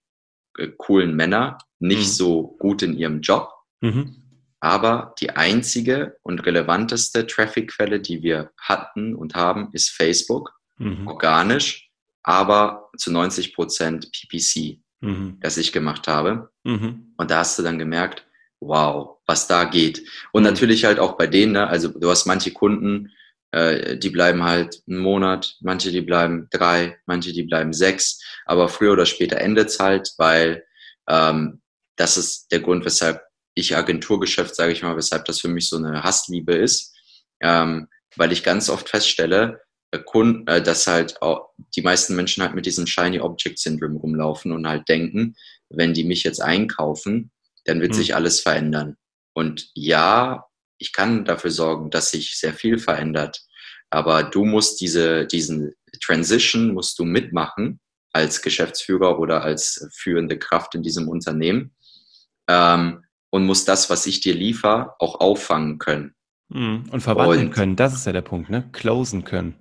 [0.56, 2.12] äh, coolen Männer nicht mhm.
[2.12, 3.50] so gut in ihrem Job.
[3.80, 4.23] Mhm.
[4.64, 11.06] Aber die einzige und relevanteste Traffic-Quelle, die wir hatten und haben, ist Facebook, mhm.
[11.06, 11.90] organisch,
[12.22, 15.36] aber zu 90 Prozent PPC, mhm.
[15.42, 16.48] das ich gemacht habe.
[16.62, 17.12] Mhm.
[17.18, 18.26] Und da hast du dann gemerkt,
[18.58, 20.02] wow, was da geht.
[20.32, 20.48] Und mhm.
[20.48, 21.66] natürlich halt auch bei denen, ne?
[21.66, 23.12] also du hast manche Kunden,
[23.50, 28.70] äh, die bleiben halt einen Monat, manche die bleiben drei, manche die bleiben sechs, aber
[28.70, 30.64] früher oder später endet es halt, weil
[31.06, 31.60] ähm,
[31.96, 33.20] das ist der Grund, weshalb
[33.54, 36.94] ich Agenturgeschäft, sage ich mal, weshalb das für mich so eine Hassliebe ist,
[37.40, 42.42] ähm, weil ich ganz oft feststelle, äh, Kunden, äh, dass halt auch die meisten Menschen
[42.42, 45.36] halt mit diesem Shiny Object Syndrome rumlaufen und halt denken,
[45.70, 47.30] wenn die mich jetzt einkaufen,
[47.64, 47.96] dann wird mhm.
[47.96, 48.96] sich alles verändern.
[49.34, 50.46] Und ja,
[50.78, 53.42] ich kann dafür sorgen, dass sich sehr viel verändert.
[53.90, 57.80] Aber du musst diese, diesen Transition musst du mitmachen
[58.12, 61.74] als Geschäftsführer oder als führende Kraft in diesem Unternehmen
[62.48, 63.03] ähm,
[63.34, 66.14] und musst das, was ich dir liefere, auch auffangen können.
[66.50, 66.84] Mhm.
[66.92, 68.68] Und verwandeln und, können, das ist ja der Punkt, ne?
[68.70, 69.56] Closen können.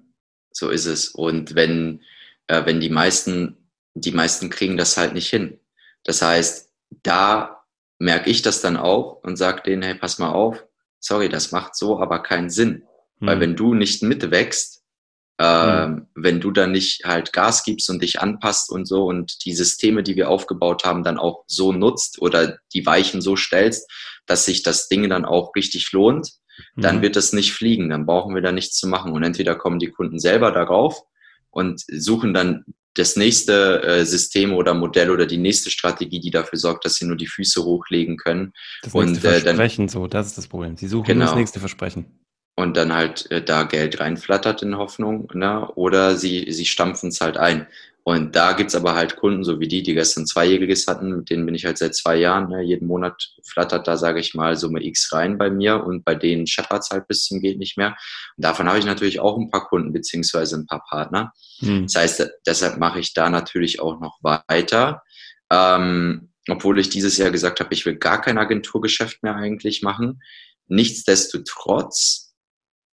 [0.51, 1.07] So ist es.
[1.07, 2.01] Und wenn,
[2.45, 3.57] äh, wenn die meisten,
[3.95, 5.59] die meisten kriegen das halt nicht hin.
[6.03, 6.69] Das heißt,
[7.01, 7.63] da
[7.97, 10.63] merke ich das dann auch und sage denen, hey, pass mal auf,
[10.99, 12.84] sorry, das macht so aber keinen Sinn.
[13.19, 13.26] Mhm.
[13.26, 14.72] Weil wenn du nicht mitwächst,
[15.43, 16.07] äh, mhm.
[16.15, 20.01] wenn du dann nicht halt Gas gibst und dich anpasst und so und die Systeme,
[20.01, 23.91] die wir aufgebaut haben, dann auch so nutzt oder die Weichen so stellst,
[24.25, 26.31] dass sich das Ding dann auch richtig lohnt,
[26.77, 27.01] dann mhm.
[27.01, 29.11] wird das nicht fliegen, dann brauchen wir da nichts zu machen.
[29.11, 31.01] Und entweder kommen die Kunden selber darauf
[31.49, 32.63] und suchen dann
[32.93, 37.05] das nächste äh, System oder Modell oder die nächste Strategie, die dafür sorgt, dass sie
[37.05, 38.53] nur die Füße hochlegen können.
[38.83, 40.77] Das nächste und, äh, Versprechen, so, das ist das Problem.
[40.77, 41.25] Sie suchen genau.
[41.25, 42.22] das nächste Versprechen.
[42.55, 45.67] Und dann halt äh, da Geld reinflattert in Hoffnung, ne?
[45.75, 47.67] oder sie, sie stampfen es halt ein.
[48.05, 51.45] Und da gibt's aber halt Kunden, so wie die, die gestern Zweijähriges hatten, mit denen
[51.45, 52.49] bin ich halt seit zwei Jahren.
[52.49, 52.61] Ne?
[52.61, 56.45] Jeden Monat flattert da, sage ich mal, Summe X rein bei mir und bei denen
[56.45, 57.95] scheppert's halt bis zum geht nicht mehr.
[58.35, 61.31] Und davon habe ich natürlich auch ein paar Kunden beziehungsweise ein paar Partner.
[61.59, 61.83] Hm.
[61.83, 65.01] Das heißt, deshalb mache ich da natürlich auch noch weiter.
[65.49, 70.21] Ähm, obwohl ich dieses Jahr gesagt habe, ich will gar kein Agenturgeschäft mehr eigentlich machen.
[70.67, 72.22] Nichtsdestotrotz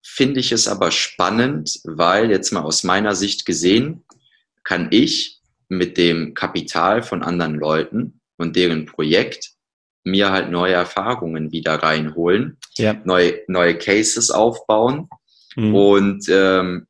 [0.03, 4.05] finde ich es aber spannend, weil jetzt mal aus meiner Sicht gesehen,
[4.63, 9.51] kann ich mit dem Kapital von anderen Leuten und deren Projekt
[10.03, 12.99] mir halt neue Erfahrungen wieder reinholen, ja.
[13.03, 15.09] neue, neue Cases aufbauen.
[15.55, 15.75] Mhm.
[15.75, 16.87] Und ähm,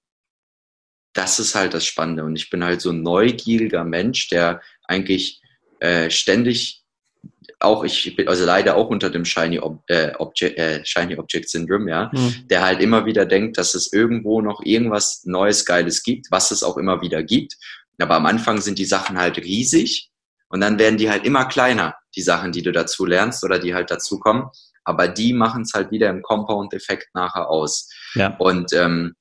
[1.14, 2.24] das ist halt das Spannende.
[2.24, 5.42] Und ich bin halt so ein neugieriger Mensch, der eigentlich
[5.80, 6.79] äh, ständig
[7.60, 11.50] auch, ich bin also leider auch unter dem Shiny, Ob äh, Object, äh, Shiny Object
[11.50, 12.48] Syndrome, ja, mhm.
[12.48, 16.64] der halt immer wieder denkt, dass es irgendwo noch irgendwas Neues, Geiles gibt, was es
[16.64, 17.56] auch immer wieder gibt.
[18.00, 20.10] Aber am Anfang sind die Sachen halt riesig
[20.48, 23.74] und dann werden die halt immer kleiner, die Sachen, die du dazu lernst oder die
[23.74, 24.46] halt dazukommen.
[24.86, 27.90] Aber die machen es halt wieder im Compound-Effekt nachher aus.
[28.16, 28.36] Ja.
[28.38, 29.16] Und ähm,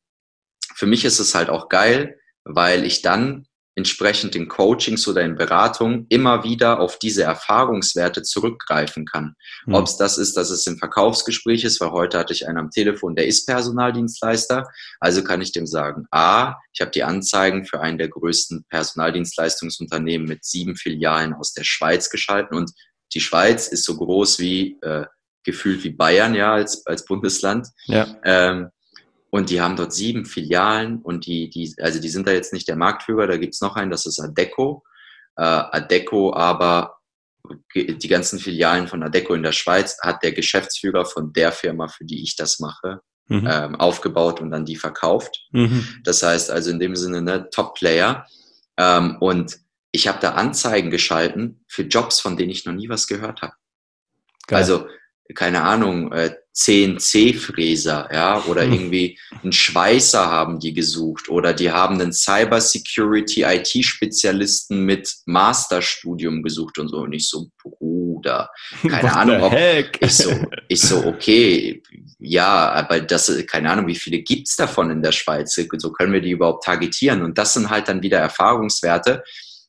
[0.75, 3.47] für mich ist es halt auch geil, weil ich dann
[3.79, 9.37] entsprechend in Coachings oder in Beratungen immer wieder auf diese Erfahrungswerte zurückgreifen kann.
[9.67, 9.75] Mhm.
[9.75, 12.71] Ob es das ist, dass es im Verkaufsgespräch ist, weil heute hatte ich einen am
[12.71, 14.69] Telefon, der ist Personaldienstleister.
[14.99, 20.27] Also kann ich dem sagen, A, ich habe die Anzeigen für einen der größten Personaldienstleistungsunternehmen
[20.27, 22.73] mit sieben Filialen aus der Schweiz geschalten und
[23.15, 25.07] die Schweiz ist so groß wie äh,
[25.45, 27.69] gefühlt wie Bayern, ja, als, als Bundesland.
[27.87, 28.07] Ja.
[28.25, 28.71] Ähm,
[29.31, 32.69] und die haben dort sieben Filialen und die, die, also die sind da jetzt nicht
[32.69, 34.85] der Marktführer, da gibt's noch einen, das ist Adeco.
[35.37, 36.99] Äh, Adeco aber
[37.75, 42.05] die ganzen Filialen von Adeco in der Schweiz hat der Geschäftsführer von der Firma, für
[42.05, 43.49] die ich das mache, mhm.
[43.51, 45.47] ähm, aufgebaut und dann die verkauft.
[45.53, 45.87] Mhm.
[46.05, 48.27] Das heißt also in dem Sinne ne, Top-Player.
[48.77, 49.59] Ähm, und
[49.93, 53.55] ich habe da Anzeigen geschalten für Jobs, von denen ich noch nie was gehört habe.
[54.51, 54.89] Also
[55.35, 58.73] keine Ahnung, äh, CNC-Fräser, ja, oder hm.
[58.73, 66.79] irgendwie einen Schweißer haben die gesucht oder die haben einen Cybersecurity IT-Spezialisten mit Masterstudium gesucht
[66.81, 66.99] und so.
[66.99, 68.51] Und ich so, Bruder,
[68.89, 69.53] keine Ahnung, ob
[70.01, 70.33] ich so,
[70.67, 71.81] ich so, okay,
[72.19, 75.55] ja, aber das, keine Ahnung, wie viele gibt's davon in der Schweiz?
[75.55, 77.23] So können wir die überhaupt targetieren?
[77.23, 79.23] Und das sind halt dann wieder Erfahrungswerte,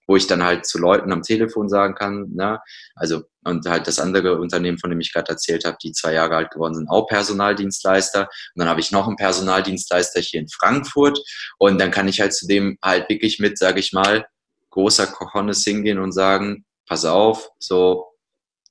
[0.10, 2.60] wo ich dann halt zu Leuten am Telefon sagen kann, ne,
[2.96, 6.36] also und halt das andere Unternehmen, von dem ich gerade erzählt habe, die zwei Jahre
[6.36, 8.22] alt geworden sind, auch Personaldienstleister.
[8.22, 11.20] Und dann habe ich noch einen Personaldienstleister hier in Frankfurt
[11.60, 14.26] und dann kann ich halt zu dem halt wirklich mit, sage ich mal,
[14.72, 18.08] großer Cojones hingehen und sagen, pass auf, so,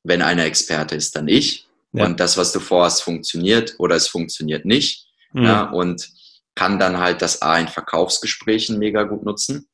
[0.03, 1.69] wenn einer Experte ist, dann ich.
[1.93, 2.05] Ja.
[2.05, 5.07] Und das, was du vorhast, funktioniert oder es funktioniert nicht.
[5.33, 5.45] Mhm.
[5.45, 6.09] Ja, und
[6.57, 9.69] kann dann halt das A in Verkaufsgesprächen mega gut nutzen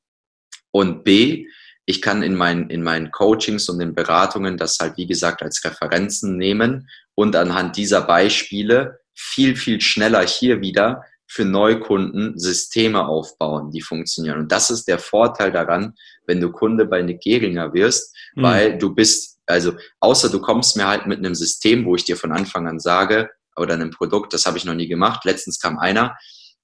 [0.74, 1.46] und B,
[1.86, 5.64] ich kann in meinen, in meinen Coachings und in Beratungen das halt, wie gesagt, als
[5.64, 13.70] Referenzen nehmen und anhand dieser Beispiele viel, viel schneller hier wieder für Neukunden Systeme aufbauen,
[13.70, 14.40] die funktionieren.
[14.40, 15.94] Und das ist der Vorteil daran,
[16.26, 18.42] wenn du Kunde bei Nick Geringer wirst, mhm.
[18.42, 22.16] weil du bist, also außer du kommst mir halt mit einem System, wo ich dir
[22.16, 25.24] von Anfang an sage, oder einem Produkt, das habe ich noch nie gemacht.
[25.24, 26.16] Letztens kam einer,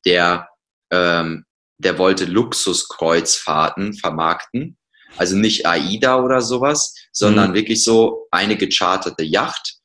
[0.05, 0.49] der
[0.91, 1.45] ähm,
[1.81, 4.77] der wollte Luxuskreuzfahrten vermarkten.
[5.17, 7.55] Also nicht AIDA oder sowas, sondern mhm.
[7.55, 9.79] wirklich so eine gecharterte Yacht,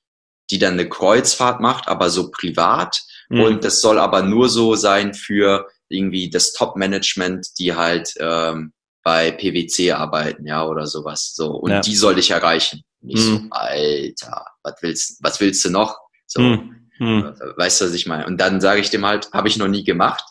[0.52, 3.02] die dann eine Kreuzfahrt macht, aber so privat.
[3.30, 3.42] Mhm.
[3.42, 8.74] Und das soll aber nur so sein für irgendwie das Top-Management, die halt ähm,
[9.04, 11.34] bei PwC arbeiten, ja, oder sowas.
[11.36, 11.52] So.
[11.52, 11.80] Und ja.
[11.80, 12.82] die soll ich erreichen.
[13.02, 13.36] Und ich mhm.
[13.36, 15.98] so, Alter, was willst, was willst du noch?
[16.28, 16.88] So, mhm.
[17.00, 17.34] mhm.
[17.56, 18.26] weißt du, was ich meine?
[18.26, 20.24] Und dann sage ich dem halt, habe ich noch nie gemacht.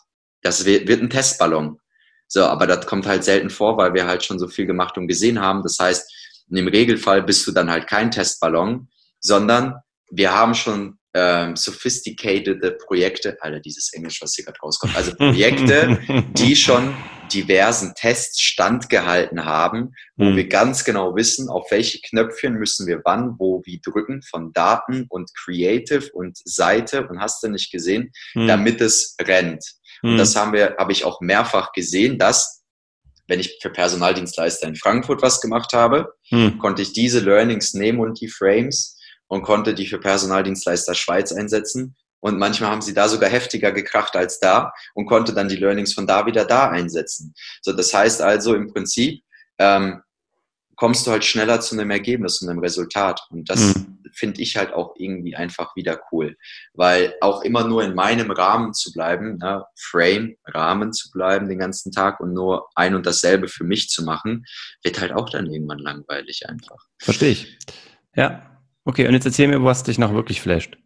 [0.44, 1.80] Das wird, wird ein Testballon.
[2.28, 5.08] So, aber das kommt halt selten vor, weil wir halt schon so viel gemacht und
[5.08, 5.62] gesehen haben.
[5.62, 6.10] Das heißt,
[6.50, 8.88] im Regelfall bist du dann halt kein Testballon,
[9.20, 9.76] sondern
[10.10, 15.98] wir haben schon ähm, sophisticated Projekte, Alter, dieses Englisch, was hier gerade rauskommt, also Projekte,
[16.32, 16.94] die schon
[17.32, 20.36] diversen Tests standgehalten haben, wo mhm.
[20.36, 25.06] wir ganz genau wissen, auf welche Knöpfchen müssen wir wann, wo, wie drücken von Daten
[25.08, 28.48] und Creative und Seite und hast du nicht gesehen, mhm.
[28.48, 29.64] damit es rennt.
[30.12, 32.62] Und das haben wir, habe ich auch mehrfach gesehen, dass
[33.26, 36.58] wenn ich für Personaldienstleister in Frankfurt was gemacht habe, hm.
[36.58, 38.98] konnte ich diese Learnings nehmen und die Frames
[39.28, 41.96] und konnte die für Personaldienstleister Schweiz einsetzen.
[42.20, 45.92] und manchmal haben sie da sogar heftiger gekracht als da und konnte dann die Learnings
[45.92, 47.34] von da wieder da einsetzen.
[47.60, 49.22] So, das heißt also im Prinzip,
[49.58, 50.00] ähm,
[50.76, 53.20] kommst du halt schneller zu einem Ergebnis und einem Resultat.
[53.30, 53.98] Und das mhm.
[54.12, 56.36] finde ich halt auch irgendwie einfach wieder cool.
[56.72, 61.58] Weil auch immer nur in meinem Rahmen zu bleiben, ne, Frame, Rahmen zu bleiben den
[61.58, 64.44] ganzen Tag und nur ein und dasselbe für mich zu machen,
[64.82, 66.84] wird halt auch dann irgendwann langweilig einfach.
[66.98, 67.58] Verstehe ich.
[68.14, 68.50] Ja.
[68.86, 70.76] Okay, und jetzt erzähl mir, was dich noch wirklich flasht.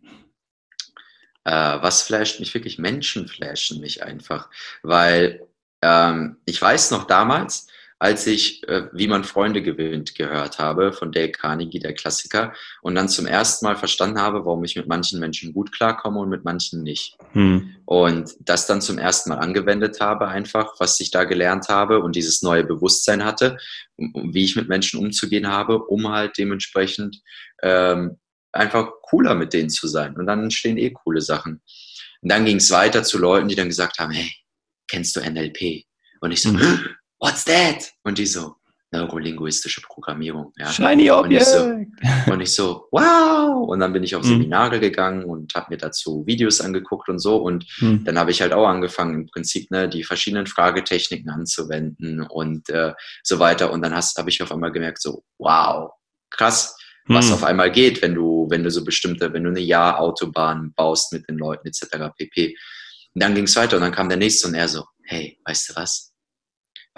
[1.45, 2.79] Äh, was flasht mich wirklich?
[2.79, 4.51] Menschen flashen mich einfach.
[4.83, 5.49] Weil
[5.83, 7.69] ähm, ich weiß noch damals,
[8.01, 12.95] als ich äh, Wie man Freunde gewinnt gehört habe von Dale Carnegie, der Klassiker, und
[12.95, 16.45] dann zum ersten Mal verstanden habe, warum ich mit manchen Menschen gut klarkomme und mit
[16.45, 17.17] manchen nicht.
[17.33, 17.77] Hm.
[17.87, 22.15] Und das dann zum ersten Mal angewendet habe, einfach, was ich da gelernt habe und
[22.15, 23.59] dieses neue Bewusstsein hatte,
[23.97, 27.21] um, wie ich mit Menschen umzugehen habe, um halt dementsprechend
[27.63, 28.19] ähm,
[28.53, 30.17] einfach cooler mit denen zu sein.
[30.17, 31.63] Und dann entstehen eh coole Sachen.
[32.23, 34.33] Und dann ging es weiter zu Leuten, die dann gesagt haben, hey,
[34.87, 35.85] kennst du NLP?
[36.21, 36.89] Und ich so, mhm
[37.21, 37.93] what's that?
[38.05, 38.57] Und die so,
[38.91, 40.53] neurolinguistische Programmierung.
[40.57, 40.71] Ja.
[40.71, 41.47] Shiny Object.
[41.47, 41.91] Und ich,
[42.25, 43.69] so, und ich so, wow.
[43.69, 44.29] Und dann bin ich auf mhm.
[44.29, 47.37] Seminare gegangen und habe mir dazu Videos angeguckt und so.
[47.37, 48.05] Und mhm.
[48.05, 52.95] dann habe ich halt auch angefangen, im Prinzip ne, die verschiedenen Fragetechniken anzuwenden und äh,
[53.23, 53.73] so weiter.
[53.73, 55.91] Und dann habe ich auf einmal gemerkt, so, wow,
[56.31, 57.35] krass, was mhm.
[57.35, 61.29] auf einmal geht, wenn du, wenn du so bestimmte, wenn du eine Ja-Autobahn baust mit
[61.29, 62.11] den Leuten etc.
[62.17, 62.57] pp.
[63.15, 65.71] Und dann ging es weiter und dann kam der nächste und er so, hey, weißt
[65.71, 66.13] du was?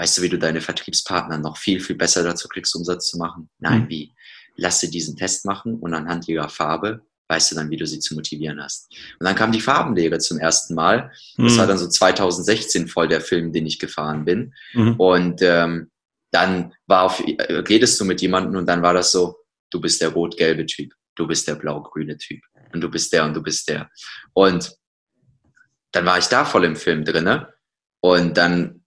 [0.00, 3.50] Weißt du, wie du deine Vertriebspartner noch viel, viel besser dazu kriegst, Umsatz zu machen?
[3.58, 3.88] Nein, mhm.
[3.90, 4.14] wie?
[4.56, 7.98] Lass sie diesen Test machen und anhand ihrer Farbe weißt du dann, wie du sie
[7.98, 8.90] zu motivieren hast.
[9.20, 11.12] Und dann kam die Farbenlehre zum ersten Mal.
[11.36, 11.58] Das mhm.
[11.58, 14.54] war dann so 2016 voll der Film, den ich gefahren bin.
[14.72, 14.94] Mhm.
[14.94, 15.90] Und ähm,
[16.30, 19.36] dann war auf, äh, redest du mit jemandem und dann war das so,
[19.68, 22.40] du bist der rot-gelbe Typ, du bist der blau-grüne Typ
[22.72, 23.90] und du bist der und du bist der.
[24.32, 24.74] Und
[25.92, 27.52] dann war ich da voll im Film drinne
[28.00, 28.79] und dann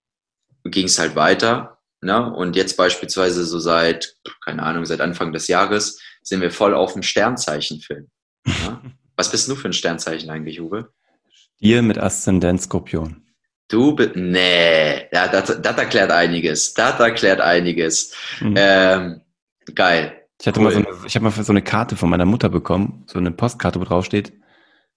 [0.64, 1.80] ging es halt weiter.
[2.02, 2.34] Ne?
[2.34, 6.94] Und jetzt beispielsweise so seit, keine Ahnung, seit Anfang des Jahres sind wir voll auf
[6.94, 8.10] dem Sternzeichenfilm.
[8.46, 8.82] Ne?
[9.16, 10.90] Was bist du für ein Sternzeichen eigentlich, Uwe?
[11.32, 13.22] Stier mit Aszendent Skorpion.
[13.70, 16.74] Du bist, nee, ja, das, das erklärt einiges.
[16.74, 18.14] Das erklärt einiges.
[18.42, 18.56] Mhm.
[18.58, 19.22] Ähm,
[19.74, 20.20] geil.
[20.42, 20.66] Ich hatte cool.
[20.66, 23.32] mal so eine, ich habe mal so eine Karte von meiner Mutter bekommen, so eine
[23.32, 24.34] Postkarte, wo drauf steht,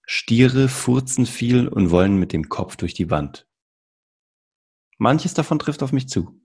[0.05, 3.46] Stiere furzen viel und wollen mit dem Kopf durch die Wand.
[4.97, 6.41] Manches davon trifft auf mich zu.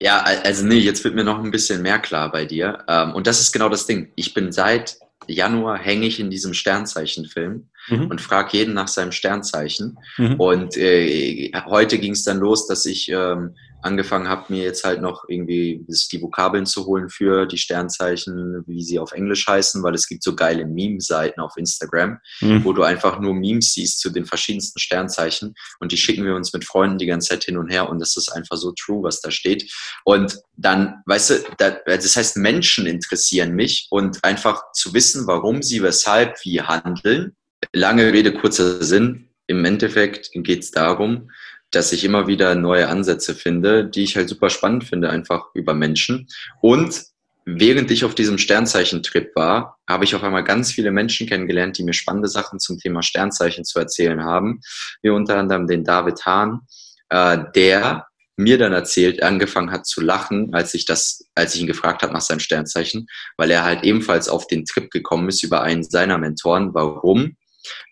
[0.00, 2.84] Ja, also nee, jetzt wird mir noch ein bisschen mehr klar bei dir.
[2.86, 4.12] Ähm, und das ist genau das Ding.
[4.14, 8.06] Ich bin seit Januar hänge ich in diesem Sternzeichenfilm mhm.
[8.06, 9.98] und frage jeden nach seinem Sternzeichen.
[10.16, 10.34] Mhm.
[10.36, 15.00] Und äh, heute ging es dann los, dass ich ähm, angefangen habe, mir jetzt halt
[15.00, 19.94] noch irgendwie die Vokabeln zu holen für die Sternzeichen, wie sie auf Englisch heißen, weil
[19.94, 22.64] es gibt so geile Meme-Seiten auf Instagram, mhm.
[22.64, 26.52] wo du einfach nur Memes siehst zu den verschiedensten Sternzeichen und die schicken wir uns
[26.52, 29.20] mit Freunden die ganze Zeit hin und her und das ist einfach so true, was
[29.20, 29.72] da steht.
[30.04, 35.82] Und dann, weißt du, das heißt, Menschen interessieren mich und einfach zu wissen, warum sie
[35.82, 37.36] weshalb wie handeln.
[37.72, 39.28] Lange Rede, kurzer Sinn.
[39.46, 41.30] Im Endeffekt geht es darum,
[41.70, 45.74] dass ich immer wieder neue Ansätze finde, die ich halt super spannend finde, einfach über
[45.74, 46.28] Menschen.
[46.60, 47.04] Und
[47.44, 51.84] während ich auf diesem Sternzeichen-Trip war, habe ich auf einmal ganz viele Menschen kennengelernt, die
[51.84, 54.60] mir spannende Sachen zum Thema Sternzeichen zu erzählen haben,
[55.02, 56.60] wie unter anderem den David Hahn,
[57.08, 58.06] äh, der
[58.36, 62.12] mir dann erzählt, angefangen hat zu lachen, als ich das, als ich ihn gefragt habe
[62.12, 66.18] nach seinem Sternzeichen, weil er halt ebenfalls auf den Trip gekommen ist über einen seiner
[66.18, 66.72] Mentoren.
[66.72, 67.36] Warum?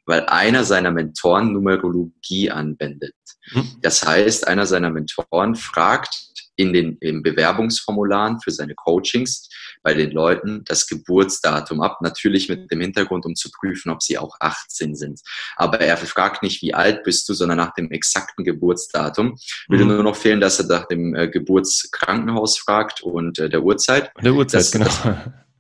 [0.05, 3.15] Weil einer seiner Mentoren Numerologie anwendet.
[3.53, 3.77] Mhm.
[3.83, 6.27] Das heißt, einer seiner Mentoren fragt
[6.57, 9.49] in den in Bewerbungsformularen für seine Coachings
[9.83, 14.19] bei den Leuten das Geburtsdatum ab, natürlich mit dem Hintergrund, um zu prüfen, ob sie
[14.19, 15.21] auch 18 sind.
[15.57, 19.39] Aber er fragt nicht, wie alt bist du, sondern nach dem exakten Geburtsdatum.
[19.69, 19.91] Würde mhm.
[19.91, 24.11] nur noch fehlen, dass er nach dem äh, Geburtskrankenhaus fragt und äh, der Uhrzeit.
[24.21, 24.87] Der Uhrzeit, das, genau.
[24.87, 25.05] Das,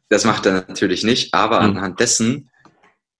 [0.08, 1.76] das, macht er natürlich nicht, aber mhm.
[1.76, 2.50] anhand dessen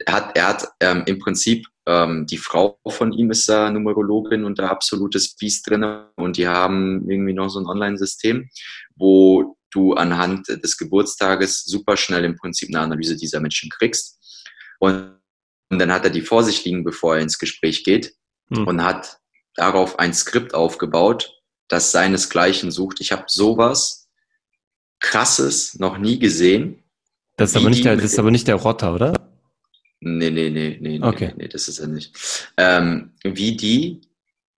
[0.08, 4.58] hat er hat ähm, im Prinzip ähm, die Frau von ihm ist da Numerologin und
[4.58, 5.84] da absolutes Biest drin
[6.16, 8.48] und die haben irgendwie noch so ein Online-System,
[8.96, 14.18] wo du anhand des Geburtstages super schnell im Prinzip eine Analyse dieser Menschen kriegst.
[14.78, 15.16] Und,
[15.70, 18.14] und dann hat er die vor sich liegen, bevor er ins Gespräch geht
[18.48, 18.66] hm.
[18.66, 19.18] und hat
[19.54, 21.32] darauf ein Skript aufgebaut,
[21.68, 23.00] das seinesgleichen sucht.
[23.00, 24.08] Ich habe sowas
[24.98, 26.82] krasses noch nie gesehen.
[27.36, 29.25] Das ist, aber nicht, der, das ist aber nicht der Rotter, oder?
[30.00, 31.28] Nee, nee, nee, nee, okay.
[31.28, 32.52] nee, nee, das ist er nicht.
[32.56, 34.02] Ähm, wie die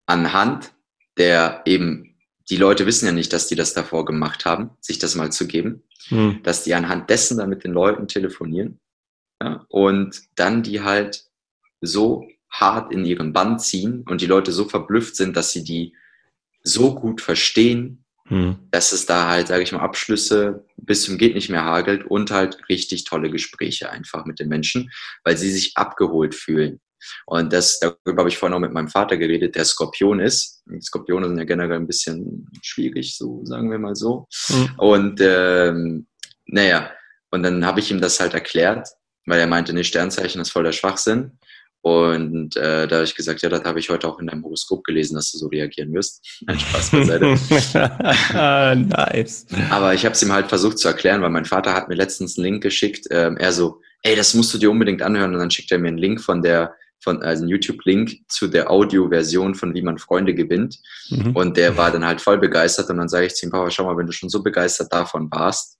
[0.06, 0.72] anhand
[1.16, 2.16] der eben,
[2.48, 5.46] die Leute wissen ja nicht, dass die das davor gemacht haben, sich das mal zu
[5.46, 6.40] geben, hm.
[6.42, 8.80] dass die anhand dessen dann mit den Leuten telefonieren
[9.42, 11.24] ja, und dann die halt
[11.80, 15.94] so hart in ihren Band ziehen und die Leute so verblüfft sind, dass sie die
[16.62, 18.56] so gut verstehen, hm.
[18.70, 22.30] dass es da halt, sage ich mal, Abschlüsse bis zum geht nicht mehr hagelt und
[22.30, 24.90] halt richtig tolle Gespräche einfach mit den Menschen,
[25.24, 26.80] weil sie sich abgeholt fühlen.
[27.26, 30.62] Und das, darüber habe ich vorhin auch mit meinem Vater geredet, der Skorpion ist.
[30.80, 34.26] Skorpione sind ja generell ein bisschen schwierig, so sagen wir mal so.
[34.48, 34.70] Mhm.
[34.76, 36.06] Und ähm,
[36.46, 36.90] naja,
[37.30, 38.88] und dann habe ich ihm das halt erklärt,
[39.26, 41.38] weil er meinte, ne, Sternzeichen ist voll der Schwachsinn.
[41.80, 44.84] Und äh, da habe ich gesagt, ja, das habe ich heute auch in deinem Horoskop
[44.84, 46.42] gelesen, dass du so reagieren wirst.
[46.46, 47.26] Ein Spaß beiseite.
[48.88, 49.46] nice.
[49.70, 52.36] Aber ich habe es ihm halt versucht zu erklären, weil mein Vater hat mir letztens
[52.36, 53.06] einen Link geschickt.
[53.10, 55.32] Ähm, er so, ey, das musst du dir unbedingt anhören.
[55.32, 58.70] Und dann schickt er mir einen Link von der von also einen YouTube-Link zu der
[58.70, 60.78] Audio-Version von Wie man Freunde gewinnt.
[61.10, 61.30] Mhm.
[61.36, 62.90] Und der war dann halt voll begeistert.
[62.90, 65.30] Und dann sage ich zu ihm, Papa, schau mal, wenn du schon so begeistert davon
[65.30, 65.77] warst,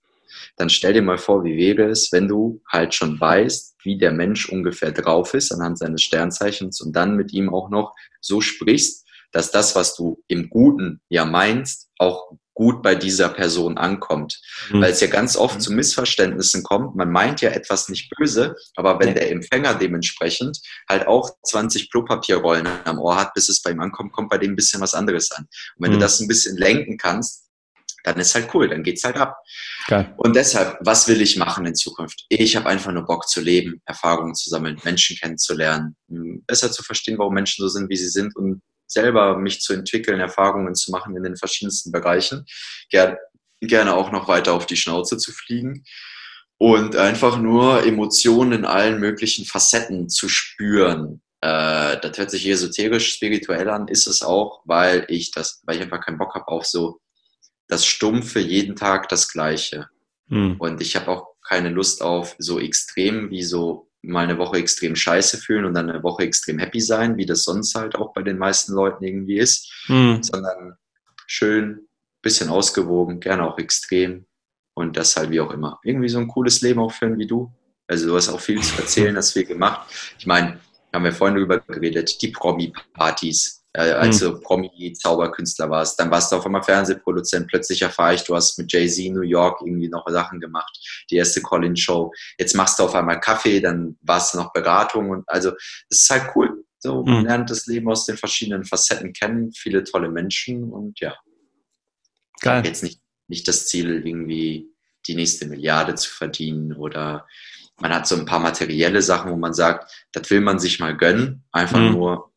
[0.55, 4.11] dann stell dir mal vor, wie wäre es, wenn du halt schon weißt, wie der
[4.11, 9.05] Mensch ungefähr drauf ist anhand seines Sternzeichens und dann mit ihm auch noch so sprichst,
[9.31, 14.41] dass das, was du im Guten ja meinst, auch gut bei dieser Person ankommt.
[14.69, 14.81] Mhm.
[14.81, 15.59] Weil es ja ganz oft mhm.
[15.61, 16.93] zu Missverständnissen kommt.
[16.93, 20.59] Man meint ja etwas nicht böse, aber wenn der Empfänger dementsprechend
[20.89, 24.51] halt auch 20 Klopapierrollen am Ohr hat, bis es bei ihm ankommt, kommt bei dem
[24.51, 25.45] ein bisschen was anderes an.
[25.77, 25.95] Und wenn mhm.
[25.95, 27.48] du das ein bisschen lenken kannst,
[28.03, 29.37] dann ist halt cool, dann geht's halt ab.
[29.87, 30.13] Geil.
[30.17, 32.25] Und deshalb, was will ich machen in Zukunft?
[32.29, 37.17] Ich habe einfach nur Bock zu leben, Erfahrungen zu sammeln, Menschen kennenzulernen, besser zu verstehen,
[37.17, 41.15] warum Menschen so sind, wie sie sind und selber mich zu entwickeln, Erfahrungen zu machen
[41.15, 42.45] in den verschiedensten Bereichen.
[42.89, 43.17] Ger
[43.61, 45.83] gerne auch noch weiter auf die Schnauze zu fliegen
[46.57, 51.21] und einfach nur Emotionen in allen möglichen Facetten zu spüren.
[51.41, 55.81] Äh, das hört sich esoterisch, spirituell an, ist es auch, weil ich das, weil ich
[55.81, 56.99] einfach keinen Bock habe auf so
[57.69, 59.87] das Stumpfe jeden Tag das Gleiche.
[60.27, 60.57] Hm.
[60.59, 64.95] Und ich habe auch keine Lust auf so extrem wie so mal eine Woche extrem
[64.95, 68.21] scheiße fühlen und dann eine Woche extrem happy sein, wie das sonst halt auch bei
[68.21, 70.21] den meisten Leuten irgendwie ist, hm.
[70.23, 70.77] sondern
[71.27, 71.87] schön,
[72.21, 74.25] bisschen ausgewogen, gerne auch extrem
[74.73, 75.79] und das halt wie auch immer.
[75.83, 77.51] Irgendwie so ein cooles Leben auch führen wie du.
[77.87, 79.89] Also du hast auch viel zu erzählen, hast viel gemacht.
[80.17, 80.59] Ich meine,
[80.93, 84.33] haben wir vorhin darüber geredet, die Promi-Partys, äh, als hm.
[84.33, 85.99] du Promi-Zauberkünstler warst.
[85.99, 87.47] Dann warst du auf einmal Fernsehproduzent.
[87.47, 90.77] Plötzlich erfahre ich, du hast mit Jay-Z New York irgendwie noch Sachen gemacht.
[91.09, 92.11] Die erste Colin-Show.
[92.37, 95.09] Jetzt machst du auf einmal Kaffee, dann warst du noch Beratung.
[95.11, 95.51] Und also,
[95.89, 96.65] es ist halt cool.
[96.79, 97.25] So, man hm.
[97.25, 99.51] lernt das Leben aus den verschiedenen Facetten kennen.
[99.53, 101.15] Viele tolle Menschen und ja.
[102.41, 102.65] Geil.
[102.65, 104.69] Jetzt nicht, nicht das Ziel, irgendwie
[105.07, 107.25] die nächste Milliarde zu verdienen oder
[107.81, 110.95] man hat so ein paar materielle Sachen, wo man sagt, das will man sich mal
[110.95, 111.91] gönnen, einfach mhm.
[111.91, 112.28] nur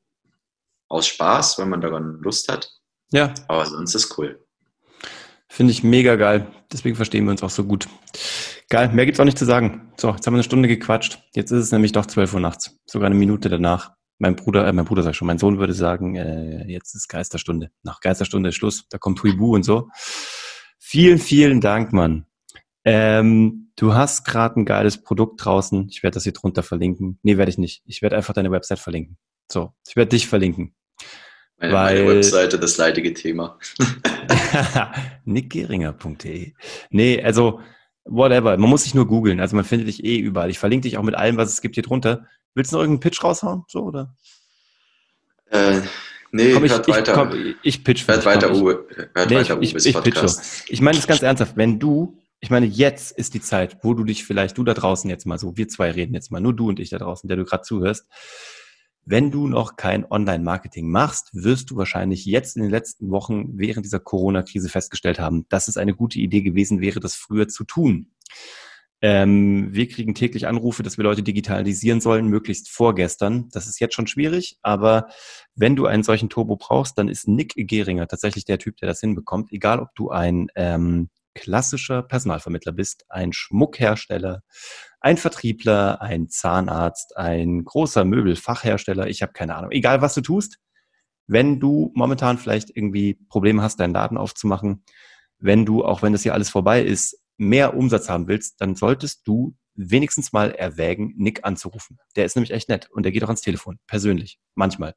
[0.92, 2.70] aus Spaß, wenn man daran Lust hat.
[3.12, 3.32] Ja.
[3.48, 4.44] Aber sonst ist cool.
[5.48, 6.46] Finde ich mega geil.
[6.70, 7.88] Deswegen verstehen wir uns auch so gut.
[8.68, 9.92] Geil, mehr gibt's auch nicht zu sagen.
[9.96, 11.18] So, jetzt haben wir eine Stunde gequatscht.
[11.34, 12.78] Jetzt ist es nämlich doch 12 Uhr nachts.
[12.86, 13.92] Sogar eine Minute danach.
[14.18, 17.70] Mein Bruder, äh, mein Bruder sagt schon, mein Sohn würde sagen, äh, jetzt ist Geisterstunde.
[17.82, 18.86] Nach Geisterstunde ist Schluss.
[18.88, 19.88] Da kommt Huibu und so.
[20.78, 22.26] Vielen, vielen Dank, Mann.
[22.84, 25.88] Ähm, du hast gerade ein geiles Produkt draußen.
[25.90, 27.18] Ich werde das hier drunter verlinken.
[27.22, 27.82] Nee, werde ich nicht.
[27.86, 29.18] Ich werde einfach deine Website verlinken.
[29.50, 30.74] So, ich werde dich verlinken.
[31.62, 33.56] Meine, Weil, meine Webseite, das leidige Thema.
[35.24, 36.54] nickgeringer.de.
[36.90, 37.60] Nee, also
[38.04, 38.56] whatever.
[38.56, 39.38] Man muss sich nur googeln.
[39.38, 40.50] Also man findet dich eh überall.
[40.50, 42.26] Ich verlinke dich auch mit allem, was es gibt hier drunter.
[42.54, 43.62] Willst du noch irgendeinen Pitch raushauen?
[43.68, 44.16] So, oder?
[45.50, 45.82] Äh,
[46.32, 47.12] nee, komm, ich, hört ich, weiter.
[47.12, 48.84] Komm, ich pitch hört weiter, ich, Uwe.
[49.14, 50.40] Hört nee, weiter ich, ich, ich pitch so.
[50.66, 51.56] Ich meine das ganz ernsthaft.
[51.56, 55.08] Wenn du, ich meine, jetzt ist die Zeit, wo du dich vielleicht, du da draußen
[55.08, 57.36] jetzt mal so, wir zwei reden jetzt mal, nur du und ich da draußen, der
[57.36, 58.08] du gerade zuhörst,
[59.04, 63.84] wenn du noch kein Online-Marketing machst, wirst du wahrscheinlich jetzt in den letzten Wochen während
[63.84, 68.12] dieser Corona-Krise festgestellt haben, dass es eine gute Idee gewesen wäre, das früher zu tun.
[69.04, 73.48] Ähm, wir kriegen täglich Anrufe, dass wir Leute digitalisieren sollen, möglichst vorgestern.
[73.50, 75.08] Das ist jetzt schon schwierig, aber
[75.56, 79.00] wenn du einen solchen Turbo brauchst, dann ist Nick Geringer tatsächlich der Typ, der das
[79.00, 79.52] hinbekommt.
[79.52, 84.42] Egal, ob du ein ähm, klassischer Personalvermittler bist, ein Schmuckhersteller,
[85.00, 89.70] ein Vertriebler, ein Zahnarzt, ein großer Möbelfachhersteller, ich habe keine Ahnung.
[89.70, 90.58] Egal, was du tust,
[91.26, 94.84] wenn du momentan vielleicht irgendwie Probleme hast, deinen Laden aufzumachen,
[95.38, 99.26] wenn du, auch wenn das hier alles vorbei ist, mehr Umsatz haben willst, dann solltest
[99.26, 101.98] du wenigstens mal erwägen, Nick anzurufen.
[102.16, 104.94] Der ist nämlich echt nett und der geht auch ans Telefon, persönlich, manchmal.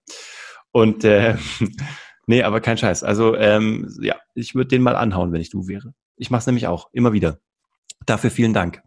[0.72, 1.38] Und äh,
[2.28, 3.04] nee, aber kein Scheiß.
[3.04, 5.94] Also ähm, ja, ich würde den mal anhauen, wenn ich du wäre.
[6.18, 7.40] Ich mache es nämlich auch, immer wieder.
[8.06, 8.84] Dafür vielen Dank.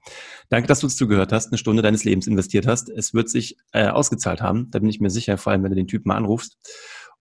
[0.49, 2.89] Danke, dass du uns zugehört hast, eine Stunde deines Lebens investiert hast.
[2.89, 5.76] Es wird sich äh, ausgezahlt haben, da bin ich mir sicher, vor allem wenn du
[5.76, 6.57] den Typen mal anrufst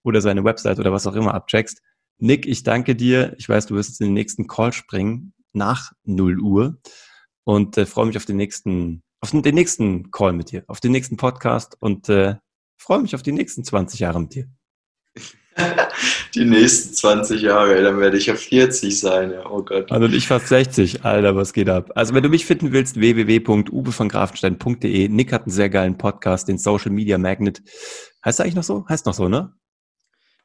[0.04, 1.82] oder seine Website oder was auch immer abcheckst.
[2.20, 3.36] Nick, ich danke dir.
[3.38, 6.78] Ich weiß, du wirst jetzt in den nächsten Call springen nach 0 Uhr
[7.44, 10.92] und äh, freue mich auf den nächsten auf den nächsten Call mit dir, auf den
[10.92, 12.36] nächsten Podcast und äh,
[12.78, 14.48] freue mich auf die nächsten 20 Jahre mit dir.
[16.36, 19.50] Die nächsten 20 Jahre, dann werde ich ja 40 sein, ja.
[19.50, 19.92] oh Gott.
[19.92, 21.92] Also ich fast 60, Alter, was geht ab?
[21.96, 26.92] Also wenn du mich finden willst, www.uwe Nick hat einen sehr geilen Podcast, den Social
[26.92, 27.62] Media Magnet.
[28.24, 28.86] Heißt er eigentlich noch so?
[28.88, 29.54] Heißt noch so, ne?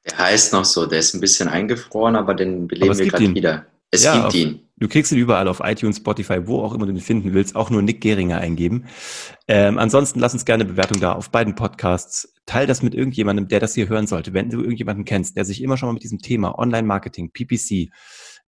[0.06, 3.66] Der heißt noch so, der ist ein bisschen eingefroren, aber den beleben wir gerade wieder.
[3.90, 4.61] Es ja, gibt ihn.
[4.78, 7.54] Du kriegst ihn überall auf iTunes, Spotify, wo auch immer du ihn finden willst.
[7.54, 8.86] Auch nur Nick Geringer eingeben.
[9.46, 12.34] Ähm, ansonsten lass uns gerne eine Bewertung da auf beiden Podcasts.
[12.46, 14.34] Teil das mit irgendjemandem, der das hier hören sollte.
[14.34, 17.90] Wenn du irgendjemanden kennst, der sich immer schon mal mit diesem Thema Online-Marketing, PPC,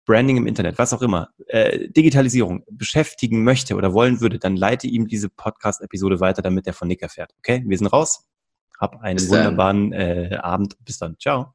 [0.04, 4.86] Branding im Internet, was auch immer, äh, Digitalisierung beschäftigen möchte oder wollen würde, dann leite
[4.86, 7.32] ihm diese Podcast-Episode weiter, damit er von Nick erfährt.
[7.38, 8.24] Okay, wir sind raus.
[8.80, 10.76] Hab einen wunderbaren äh, Abend.
[10.84, 11.16] Bis dann.
[11.20, 11.54] Ciao.